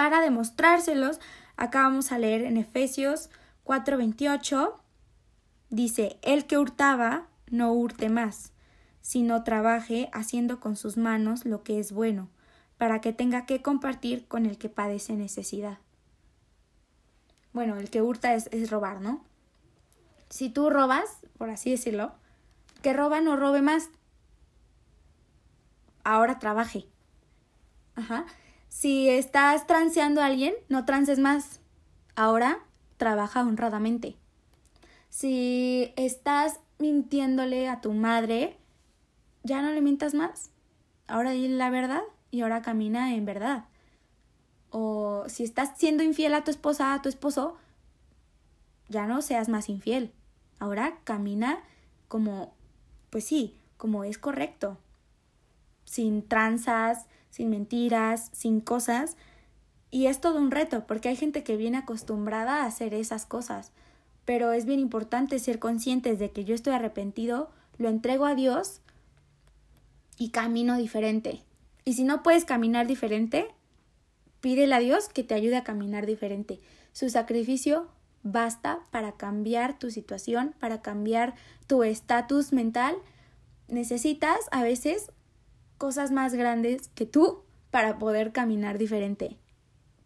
para 0.00 0.22
demostrárselos, 0.22 1.20
acá 1.56 1.82
vamos 1.82 2.10
a 2.10 2.18
leer 2.18 2.42
en 2.44 2.56
Efesios 2.56 3.28
4:28, 3.64 4.78
dice, 5.68 6.18
el 6.22 6.46
que 6.46 6.56
hurtaba, 6.56 7.26
no 7.50 7.72
hurte 7.74 8.08
más, 8.08 8.52
sino 9.02 9.44
trabaje 9.44 10.08
haciendo 10.14 10.58
con 10.58 10.76
sus 10.76 10.96
manos 10.96 11.44
lo 11.44 11.62
que 11.62 11.78
es 11.78 11.92
bueno, 11.92 12.30
para 12.78 13.02
que 13.02 13.12
tenga 13.12 13.44
que 13.44 13.60
compartir 13.60 14.26
con 14.26 14.46
el 14.46 14.56
que 14.56 14.70
padece 14.70 15.12
necesidad. 15.12 15.76
Bueno, 17.52 17.76
el 17.76 17.90
que 17.90 18.00
hurta 18.00 18.34
es, 18.34 18.48
es 18.52 18.70
robar, 18.70 19.02
¿no? 19.02 19.22
Si 20.30 20.48
tú 20.48 20.70
robas, 20.70 21.18
por 21.36 21.50
así 21.50 21.72
decirlo, 21.72 22.12
que 22.80 22.94
roba 22.94 23.20
no 23.20 23.36
robe 23.36 23.60
más. 23.60 23.90
Ahora 26.04 26.38
trabaje. 26.38 26.86
Ajá. 27.94 28.26
Si 28.68 29.08
estás 29.08 29.66
transeando 29.66 30.20
a 30.20 30.26
alguien, 30.26 30.54
no 30.68 30.84
transes 30.84 31.18
más. 31.18 31.60
Ahora 32.14 32.60
trabaja 32.96 33.42
honradamente. 33.42 34.16
Si 35.08 35.92
estás 35.96 36.60
mintiéndole 36.78 37.68
a 37.68 37.80
tu 37.80 37.92
madre, 37.92 38.56
ya 39.42 39.60
no 39.62 39.70
le 39.70 39.80
mientas 39.80 40.14
más. 40.14 40.50
Ahora 41.08 41.32
dile 41.32 41.56
la 41.56 41.70
verdad 41.70 42.02
y 42.30 42.42
ahora 42.42 42.62
camina 42.62 43.14
en 43.14 43.24
verdad. 43.24 43.64
O 44.70 45.24
si 45.26 45.42
estás 45.42 45.72
siendo 45.76 46.02
infiel 46.02 46.34
a 46.34 46.44
tu 46.44 46.50
esposa, 46.50 46.94
a 46.94 47.02
tu 47.02 47.08
esposo, 47.08 47.56
ya 48.88 49.06
no 49.06 49.20
seas 49.20 49.48
más 49.48 49.68
infiel. 49.68 50.12
Ahora 50.60 50.98
camina 51.04 51.60
como, 52.06 52.54
pues 53.10 53.24
sí, 53.24 53.56
como 53.76 54.04
es 54.04 54.18
correcto. 54.18 54.78
Sin 55.90 56.22
tranzas, 56.22 57.06
sin 57.30 57.50
mentiras, 57.50 58.30
sin 58.32 58.60
cosas. 58.60 59.16
Y 59.90 60.06
es 60.06 60.20
todo 60.20 60.38
un 60.38 60.52
reto, 60.52 60.86
porque 60.86 61.08
hay 61.08 61.16
gente 61.16 61.42
que 61.42 61.56
viene 61.56 61.78
acostumbrada 61.78 62.62
a 62.62 62.66
hacer 62.66 62.94
esas 62.94 63.26
cosas. 63.26 63.72
pero 64.24 64.52
es 64.52 64.64
bien 64.64 64.78
importante 64.78 65.40
ser 65.40 65.58
conscientes 65.58 66.20
de 66.20 66.30
que 66.30 66.44
yo 66.44 66.54
estoy 66.54 66.72
arrepentido, 66.72 67.50
lo 67.78 67.88
entrego 67.88 68.26
a 68.26 68.36
Dios 68.36 68.80
y 70.18 70.28
camino 70.28 70.76
diferente. 70.76 71.42
Y 71.84 71.94
si 71.94 72.04
no 72.04 72.22
puedes 72.22 72.44
caminar 72.44 72.86
diferente, 72.86 73.48
pídele 74.40 74.74
a 74.76 74.78
Dios 74.78 75.08
que 75.08 75.24
te 75.24 75.34
ayude 75.34 75.56
a 75.56 75.64
caminar 75.64 76.06
diferente. 76.06 76.60
Su 76.92 77.10
sacrificio 77.10 77.88
basta 78.22 78.78
para 78.92 79.16
cambiar 79.16 79.80
tu 79.80 79.90
situación, 79.90 80.54
para 80.60 80.80
cambiar 80.80 81.34
tu 81.66 81.82
estatus 81.82 82.52
mental. 82.52 82.94
Necesitas 83.66 84.38
a 84.52 84.62
veces 84.62 85.10
cosas 85.80 86.12
más 86.12 86.34
grandes 86.34 86.88
que 86.88 87.06
tú 87.06 87.40
para 87.70 87.98
poder 87.98 88.32
caminar 88.32 88.76
diferente. 88.76 89.38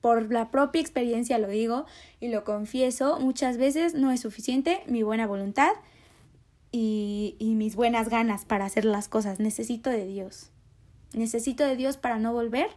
Por 0.01 0.33
la 0.33 0.53
propia 0.53 0.81
experiencia 0.81 1.37
lo 1.39 1.49
digo 1.49 1.85
y 2.21 2.29
lo 2.29 2.45
confieso, 2.45 3.19
muchas 3.19 3.57
veces 3.57 3.93
no 3.93 4.13
es 4.13 4.21
suficiente 4.21 4.85
mi 4.87 5.03
buena 5.03 5.27
voluntad 5.27 5.73
y, 6.71 7.35
y 7.41 7.57
mis 7.57 7.75
buenas 7.75 8.09
ganas 8.09 8.45
para 8.45 8.67
hacer 8.67 8.85
las 8.85 9.09
cosas. 9.09 9.41
Necesito 9.41 9.91
de 9.91 10.07
Dios. 10.07 10.53
Necesito 11.13 11.65
de 11.65 11.75
Dios 11.75 11.97
para 11.97 12.21
no 12.21 12.33
volver 12.33 12.69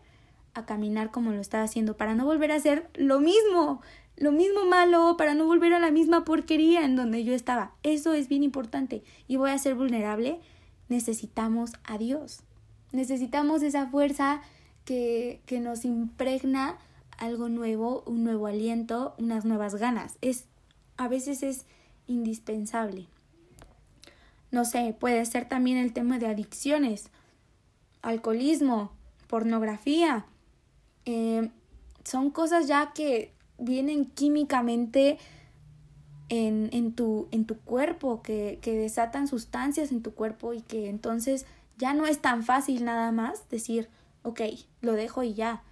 a 0.56 0.66
caminar 0.66 1.12
como 1.12 1.32
lo 1.32 1.40
estaba 1.40 1.66
haciendo, 1.66 1.98
para 1.98 2.16
no 2.16 2.26
volver 2.26 2.52
a 2.52 2.56
hacer 2.56 2.90
lo 2.96 3.20
mismo, 3.20 3.80
lo 4.16 4.32
mismo 4.32 4.66
malo, 4.66 5.18
para 5.20 5.36
no 5.36 5.46
volver 5.46 5.76
a 5.76 5.80
la 5.80 5.92
misma 5.92 6.26
porquería 6.26 6.84
en 6.84 6.96
donde 6.96 7.24
yo 7.24 7.36
estaba. 7.36 7.76
Eso 7.84 8.14
es 8.14 8.28
bien 8.28 8.42
importante 8.42 9.04
y 9.28 9.36
voy 9.36 9.52
a 9.52 9.58
ser 9.60 9.76
vulnerable. 9.76 10.40
Necesitamos 10.90 11.74
a 11.84 12.00
Dios. 12.00 12.47
Necesitamos 12.92 13.64
esa 13.64 13.88
fuerza 13.88 14.42
que, 14.86 15.42
que 15.46 15.60
nos 15.60 15.86
impregna 15.86 16.78
algo 17.18 17.50
nuevo, 17.50 18.04
un 18.06 18.24
nuevo 18.24 18.48
aliento, 18.48 19.16
unas 19.18 19.46
nuevas 19.46 19.76
ganas. 19.76 20.18
Es 20.22 20.46
a 20.98 21.08
veces 21.08 21.44
es 21.44 21.66
indispensable. 22.08 23.08
No 24.52 24.66
sé, 24.66 24.96
puede 25.00 25.24
ser 25.26 25.48
también 25.48 25.78
el 25.78 25.94
tema 25.94 26.20
de 26.20 26.28
adicciones, 26.28 27.10
alcoholismo, 28.02 28.92
pornografía. 29.28 30.26
Eh, 31.06 31.50
son 32.04 32.32
cosas 32.32 32.68
ya 32.68 32.94
que 32.94 33.34
vienen 33.58 34.06
químicamente 34.06 35.18
en, 36.30 36.70
en, 36.72 36.94
tu, 36.94 37.28
en 37.32 37.46
tu 37.46 37.58
cuerpo, 37.58 38.22
que, 38.22 38.60
que 38.62 38.74
desatan 38.74 39.28
sustancias 39.28 39.92
en 39.92 40.02
tu 40.02 40.14
cuerpo 40.14 40.54
y 40.54 40.62
que 40.62 40.90
entonces 40.90 41.46
ya 41.78 41.94
no 41.94 42.06
es 42.06 42.20
tan 42.20 42.44
fácil 42.44 42.84
nada 42.84 43.12
más 43.12 43.50
decir, 43.50 43.90
ok, 44.24 44.42
lo 44.82 44.94
dejo 44.94 45.24
y 45.24 45.34
ya, 45.34 45.64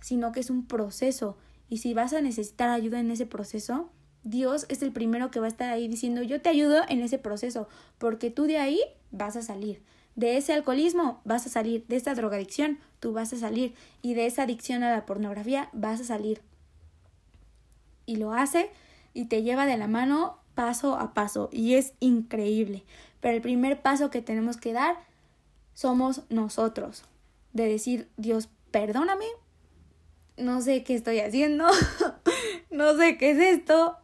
sino 0.00 0.32
que 0.32 0.40
es 0.40 0.50
un 0.50 0.66
proceso. 0.66 1.36
Y 1.68 1.78
si 1.78 1.94
vas 1.94 2.12
a 2.12 2.20
necesitar 2.20 2.68
ayuda 2.68 3.00
en 3.00 3.10
ese 3.10 3.26
proceso, 3.26 3.90
Dios 4.22 4.66
es 4.68 4.82
el 4.82 4.92
primero 4.92 5.30
que 5.30 5.40
va 5.40 5.46
a 5.46 5.48
estar 5.48 5.70
ahí 5.70 5.88
diciendo, 5.88 6.22
yo 6.22 6.40
te 6.40 6.48
ayudo 6.48 6.82
en 6.88 7.00
ese 7.00 7.18
proceso, 7.18 7.68
porque 7.98 8.30
tú 8.30 8.44
de 8.44 8.58
ahí 8.58 8.80
vas 9.10 9.36
a 9.36 9.42
salir. 9.42 9.82
De 10.14 10.36
ese 10.36 10.52
alcoholismo 10.52 11.20
vas 11.24 11.46
a 11.46 11.50
salir, 11.50 11.86
de 11.88 11.96
esa 11.96 12.14
drogadicción 12.14 12.78
tú 13.00 13.12
vas 13.12 13.32
a 13.32 13.36
salir 13.36 13.74
y 14.00 14.14
de 14.14 14.26
esa 14.26 14.44
adicción 14.44 14.82
a 14.82 14.90
la 14.90 15.04
pornografía 15.04 15.68
vas 15.72 16.00
a 16.00 16.04
salir. 16.04 16.40
Y 18.06 18.16
lo 18.16 18.32
hace 18.32 18.70
y 19.12 19.26
te 19.26 19.42
lleva 19.42 19.66
de 19.66 19.76
la 19.76 19.88
mano 19.88 20.38
paso 20.54 20.96
a 20.96 21.12
paso 21.12 21.50
y 21.52 21.74
es 21.74 21.92
increíble. 22.00 22.82
Pero 23.20 23.36
el 23.36 23.42
primer 23.42 23.82
paso 23.82 24.10
que 24.10 24.22
tenemos 24.22 24.56
que 24.56 24.72
dar 24.72 24.96
somos 25.76 26.22
nosotros, 26.30 27.04
de 27.52 27.68
decir, 27.68 28.08
Dios, 28.16 28.48
perdóname, 28.70 29.26
no 30.38 30.62
sé 30.62 30.82
qué 30.82 30.94
estoy 30.94 31.20
haciendo, 31.20 31.66
no 32.70 32.96
sé 32.96 33.18
qué 33.18 33.32
es 33.32 33.38
esto, 33.38 33.98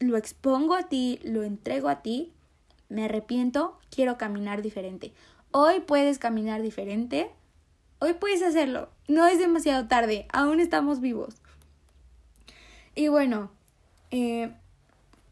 lo 0.00 0.16
expongo 0.16 0.74
a 0.74 0.88
ti, 0.88 1.20
lo 1.22 1.44
entrego 1.44 1.88
a 1.88 2.02
ti, 2.02 2.32
me 2.88 3.04
arrepiento, 3.04 3.78
quiero 3.88 4.18
caminar 4.18 4.62
diferente. 4.62 5.12
Hoy 5.52 5.78
puedes 5.78 6.18
caminar 6.18 6.60
diferente, 6.60 7.30
hoy 8.00 8.14
puedes 8.14 8.42
hacerlo, 8.42 8.88
no 9.06 9.24
es 9.28 9.38
demasiado 9.38 9.86
tarde, 9.86 10.26
aún 10.32 10.58
estamos 10.58 11.00
vivos. 11.00 11.36
Y 12.96 13.06
bueno, 13.06 13.52
eh, 14.10 14.52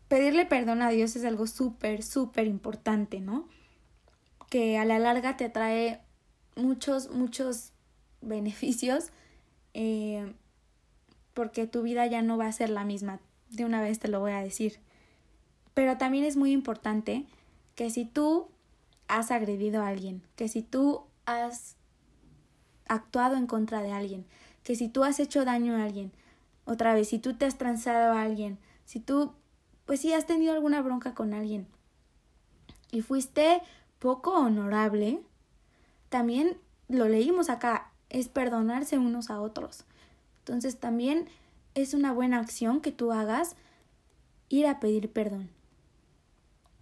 pedirle 0.07 0.47
perdón 0.47 0.83
a 0.83 0.91
Dios 0.91 1.17
es 1.17 1.25
algo 1.25 1.49
súper, 1.49 2.05
súper 2.05 2.47
importante, 2.47 3.19
¿no? 3.19 3.49
Que 4.51 4.77
a 4.77 4.85
la 4.85 4.99
larga 4.99 5.39
te 5.39 5.49
trae 5.49 6.03
muchos, 6.57 7.11
muchos 7.11 7.73
beneficios 8.21 9.11
eh, 9.73 10.35
porque 11.33 11.67
tu 11.67 11.83
vida 11.83 12.07
ya 12.07 12.21
no 12.21 12.37
va 12.37 12.47
a 12.47 12.53
ser 12.53 12.69
la 12.69 12.85
misma. 12.85 13.21
De 13.49 13.65
una 13.65 13.81
vez 13.81 13.99
te 13.99 14.09
lo 14.09 14.21
voy 14.21 14.33
a 14.33 14.43
decir. 14.43 14.79
Pero 15.75 15.97
también 15.97 16.25
es 16.25 16.37
muy 16.37 16.53
importante 16.53 17.25
que 17.75 17.89
si 17.89 18.05
tú 18.05 18.49
has 19.09 19.31
agredido 19.31 19.83
a 19.83 19.89
alguien, 19.89 20.23
que 20.37 20.49
si 20.49 20.63
tú 20.63 21.05
has 21.25 21.77
actuado 22.87 23.37
en 23.37 23.47
contra 23.47 23.83
de 23.83 23.93
alguien, 23.93 24.27
que 24.63 24.77
si 24.77 24.89
tú 24.89 25.05
has 25.05 25.19
hecho 25.19 25.45
daño 25.45 25.77
a 25.77 25.85
alguien, 25.85 26.13
otra 26.65 26.95
vez, 26.95 27.09
si 27.09 27.19
tú 27.19 27.35
te 27.35 27.47
has 27.47 27.57
transado 27.57 28.13
a 28.13 28.23
alguien, 28.23 28.59
si 28.85 29.01
tú, 29.01 29.33
pues 29.87 30.01
si 30.01 30.13
has 30.13 30.27
tenido 30.27 30.53
alguna 30.53 30.83
bronca 30.83 31.15
con 31.15 31.35
alguien 31.35 31.67
y 32.93 33.03
fuiste 33.03 33.63
poco 34.01 34.33
honorable, 34.33 35.21
también 36.09 36.57
lo 36.89 37.07
leímos 37.07 37.49
acá, 37.51 37.93
es 38.09 38.29
perdonarse 38.29 38.99
unos 38.99 39.31
a 39.31 39.41
otros. 39.41 39.85
Entonces 40.41 40.81
también 40.81 41.29
es 41.75 41.95
una 41.95 42.13
buena 42.13 42.41
acción 42.41 42.81
que 42.81 42.91
tú 42.91 43.13
hagas 43.13 43.55
ir 44.49 44.67
a 44.67 44.81
pedir 44.81 45.13
perdón. 45.13 45.51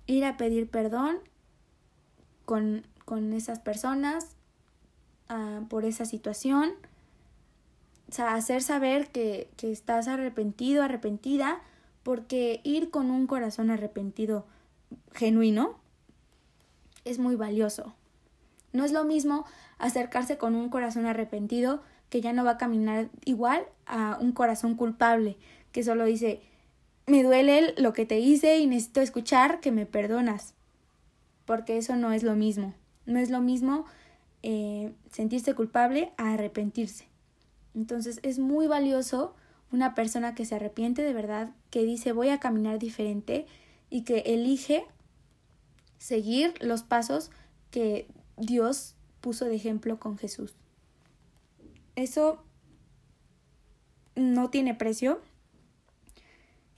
Ir 0.06 0.24
a 0.24 0.38
pedir 0.38 0.70
perdón 0.70 1.18
con, 2.46 2.86
con 3.04 3.34
esas 3.34 3.58
personas 3.58 4.36
uh, 5.28 5.66
por 5.66 5.84
esa 5.84 6.06
situación. 6.06 6.72
Hacer 8.16 8.62
saber 8.62 9.10
que, 9.10 9.50
que 9.58 9.70
estás 9.70 10.08
arrepentido, 10.08 10.82
arrepentida, 10.82 11.60
porque 12.02 12.62
ir 12.64 12.90
con 12.90 13.10
un 13.10 13.26
corazón 13.26 13.70
arrepentido 13.70 14.46
genuino 15.12 15.76
es 17.04 17.18
muy 17.18 17.36
valioso. 17.36 17.94
No 18.72 18.84
es 18.84 18.92
lo 18.92 19.04
mismo 19.04 19.44
acercarse 19.78 20.38
con 20.38 20.54
un 20.54 20.68
corazón 20.68 21.06
arrepentido 21.06 21.82
que 22.10 22.20
ya 22.20 22.32
no 22.32 22.44
va 22.44 22.52
a 22.52 22.58
caminar 22.58 23.08
igual 23.24 23.64
a 23.86 24.18
un 24.20 24.32
corazón 24.32 24.74
culpable, 24.74 25.36
que 25.72 25.82
solo 25.82 26.04
dice, 26.04 26.40
me 27.06 27.22
duele 27.22 27.74
lo 27.76 27.92
que 27.92 28.06
te 28.06 28.18
hice 28.18 28.58
y 28.58 28.66
necesito 28.66 29.00
escuchar 29.00 29.60
que 29.60 29.72
me 29.72 29.86
perdonas, 29.86 30.54
porque 31.44 31.78
eso 31.78 31.96
no 31.96 32.12
es 32.12 32.22
lo 32.22 32.34
mismo. 32.36 32.74
No 33.06 33.18
es 33.18 33.30
lo 33.30 33.40
mismo 33.40 33.86
eh, 34.42 34.92
sentirse 35.10 35.54
culpable 35.54 36.12
a 36.18 36.34
arrepentirse. 36.34 37.06
Entonces 37.74 38.20
es 38.22 38.38
muy 38.38 38.66
valioso 38.66 39.34
una 39.72 39.94
persona 39.94 40.34
que 40.34 40.44
se 40.44 40.54
arrepiente 40.54 41.02
de 41.02 41.12
verdad, 41.12 41.50
que 41.70 41.84
dice 41.84 42.12
voy 42.12 42.28
a 42.30 42.40
caminar 42.40 42.78
diferente 42.78 43.46
y 43.90 44.02
que 44.02 44.18
elige 44.26 44.84
seguir 45.98 46.54
los 46.60 46.82
pasos 46.82 47.30
que 47.70 48.08
Dios 48.36 48.94
puso 49.20 49.44
de 49.44 49.56
ejemplo 49.56 49.98
con 49.98 50.16
Jesús. 50.16 50.54
Eso 51.96 52.42
no 54.14 54.50
tiene 54.50 54.74
precio 54.74 55.20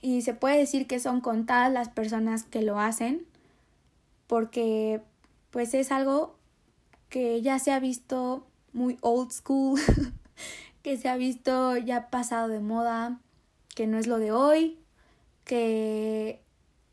y 0.01 0.23
se 0.23 0.33
puede 0.33 0.57
decir 0.57 0.87
que 0.87 0.99
son 0.99 1.21
contadas 1.21 1.71
las 1.71 1.89
personas 1.89 2.43
que 2.43 2.61
lo 2.61 2.79
hacen 2.79 3.25
porque 4.27 5.01
pues 5.51 5.73
es 5.73 5.91
algo 5.91 6.35
que 7.09 7.41
ya 7.41 7.59
se 7.59 7.71
ha 7.71 7.79
visto 7.79 8.47
muy 8.73 8.97
old 9.01 9.31
school, 9.31 9.79
que 10.83 10.97
se 10.97 11.09
ha 11.09 11.17
visto 11.17 11.75
ya 11.77 12.09
pasado 12.09 12.47
de 12.47 12.61
moda, 12.61 13.19
que 13.75 13.85
no 13.85 13.97
es 13.97 14.07
lo 14.07 14.17
de 14.17 14.31
hoy, 14.31 14.79
que 15.43 16.41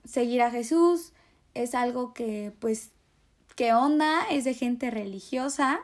seguir 0.05 0.43
a 0.43 0.51
Jesús 0.51 1.13
es 1.63 1.75
algo 1.75 2.15
que 2.15 2.53
pues 2.61 2.93
qué 3.57 3.75
onda, 3.75 4.25
es 4.31 4.45
de 4.45 4.55
gente 4.55 4.91
religiosa 4.91 5.81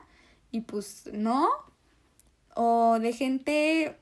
y 0.52 0.60
pues 0.60 1.10
no, 1.12 1.48
o 2.54 2.98
de 3.00 3.12
gente 3.12 3.98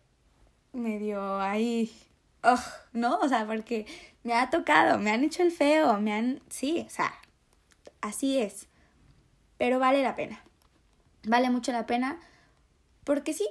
medio 0.75 1.41
ahí, 1.41 1.91
¿no? 2.93 3.19
O 3.21 3.29
sea, 3.29 3.47
porque 3.47 3.87
me 4.23 4.35
ha 4.35 4.51
tocado, 4.51 4.99
me 4.99 5.11
han 5.11 5.25
hecho 5.25 5.43
el 5.43 5.51
feo, 5.51 5.99
me 5.99 6.13
han, 6.13 6.43
sí, 6.51 6.85
o 6.87 6.91
sea, 6.91 7.15
así 8.03 8.39
es, 8.39 8.69
pero 9.57 9.79
vale 9.79 10.03
la 10.03 10.15
pena, 10.15 10.45
vale 11.25 11.49
mucho 11.49 11.73
la 11.73 11.87
pena, 11.87 12.21
porque 13.05 13.33
sí, 13.33 13.49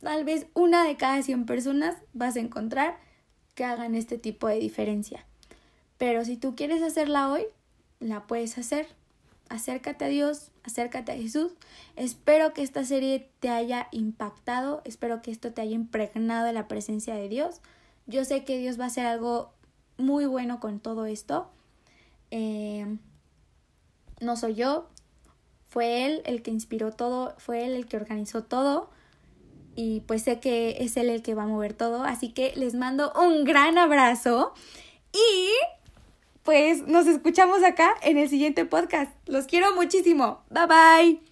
tal 0.00 0.24
vez 0.24 0.46
una 0.54 0.84
de 0.84 0.96
cada 0.96 1.20
100 1.20 1.46
personas 1.46 1.96
vas 2.12 2.36
a 2.36 2.40
encontrar 2.40 2.98
que 3.56 3.64
hagan 3.64 3.96
este 3.96 4.16
tipo 4.16 4.46
de 4.46 4.60
diferencia. 4.60 5.26
Pero 5.98 6.24
si 6.24 6.36
tú 6.36 6.54
quieres 6.54 6.82
hacerla 6.82 7.30
hoy, 7.30 7.46
la 8.00 8.26
puedes 8.26 8.58
hacer 8.58 8.86
acércate 9.48 10.04
a 10.04 10.08
Dios, 10.08 10.50
acércate 10.64 11.12
a 11.12 11.16
Jesús. 11.16 11.52
Espero 11.94 12.52
que 12.52 12.62
esta 12.62 12.84
serie 12.84 13.28
te 13.40 13.48
haya 13.48 13.88
impactado, 13.92 14.82
espero 14.84 15.22
que 15.22 15.30
esto 15.30 15.52
te 15.52 15.62
haya 15.62 15.74
impregnado 15.74 16.46
de 16.46 16.52
la 16.52 16.68
presencia 16.68 17.14
de 17.14 17.28
Dios. 17.28 17.60
Yo 18.06 18.24
sé 18.24 18.44
que 18.44 18.58
Dios 18.58 18.78
va 18.78 18.84
a 18.84 18.88
hacer 18.88 19.06
algo 19.06 19.52
muy 19.96 20.26
bueno 20.26 20.60
con 20.60 20.80
todo 20.80 21.06
esto. 21.06 21.50
Eh, 22.30 22.98
no 24.20 24.36
soy 24.36 24.54
yo, 24.54 24.88
fue 25.68 26.06
él 26.06 26.22
el 26.24 26.42
que 26.42 26.50
inspiró 26.50 26.92
todo, 26.92 27.34
fue 27.38 27.64
él 27.64 27.74
el 27.74 27.86
que 27.86 27.96
organizó 27.96 28.44
todo 28.44 28.90
y 29.74 30.00
pues 30.00 30.22
sé 30.22 30.40
que 30.40 30.78
es 30.80 30.96
él 30.96 31.10
el 31.10 31.22
que 31.22 31.34
va 31.34 31.42
a 31.42 31.46
mover 31.46 31.74
todo, 31.74 32.02
así 32.02 32.30
que 32.30 32.54
les 32.56 32.74
mando 32.74 33.12
un 33.12 33.44
gran 33.44 33.76
abrazo 33.76 34.54
y 35.12 35.50
pues 36.46 36.86
nos 36.86 37.06
escuchamos 37.06 37.62
acá 37.62 37.94
en 38.02 38.16
el 38.16 38.30
siguiente 38.30 38.64
podcast. 38.64 39.12
Los 39.26 39.46
quiero 39.46 39.74
muchísimo. 39.74 40.40
Bye 40.48 40.66
bye. 40.66 41.25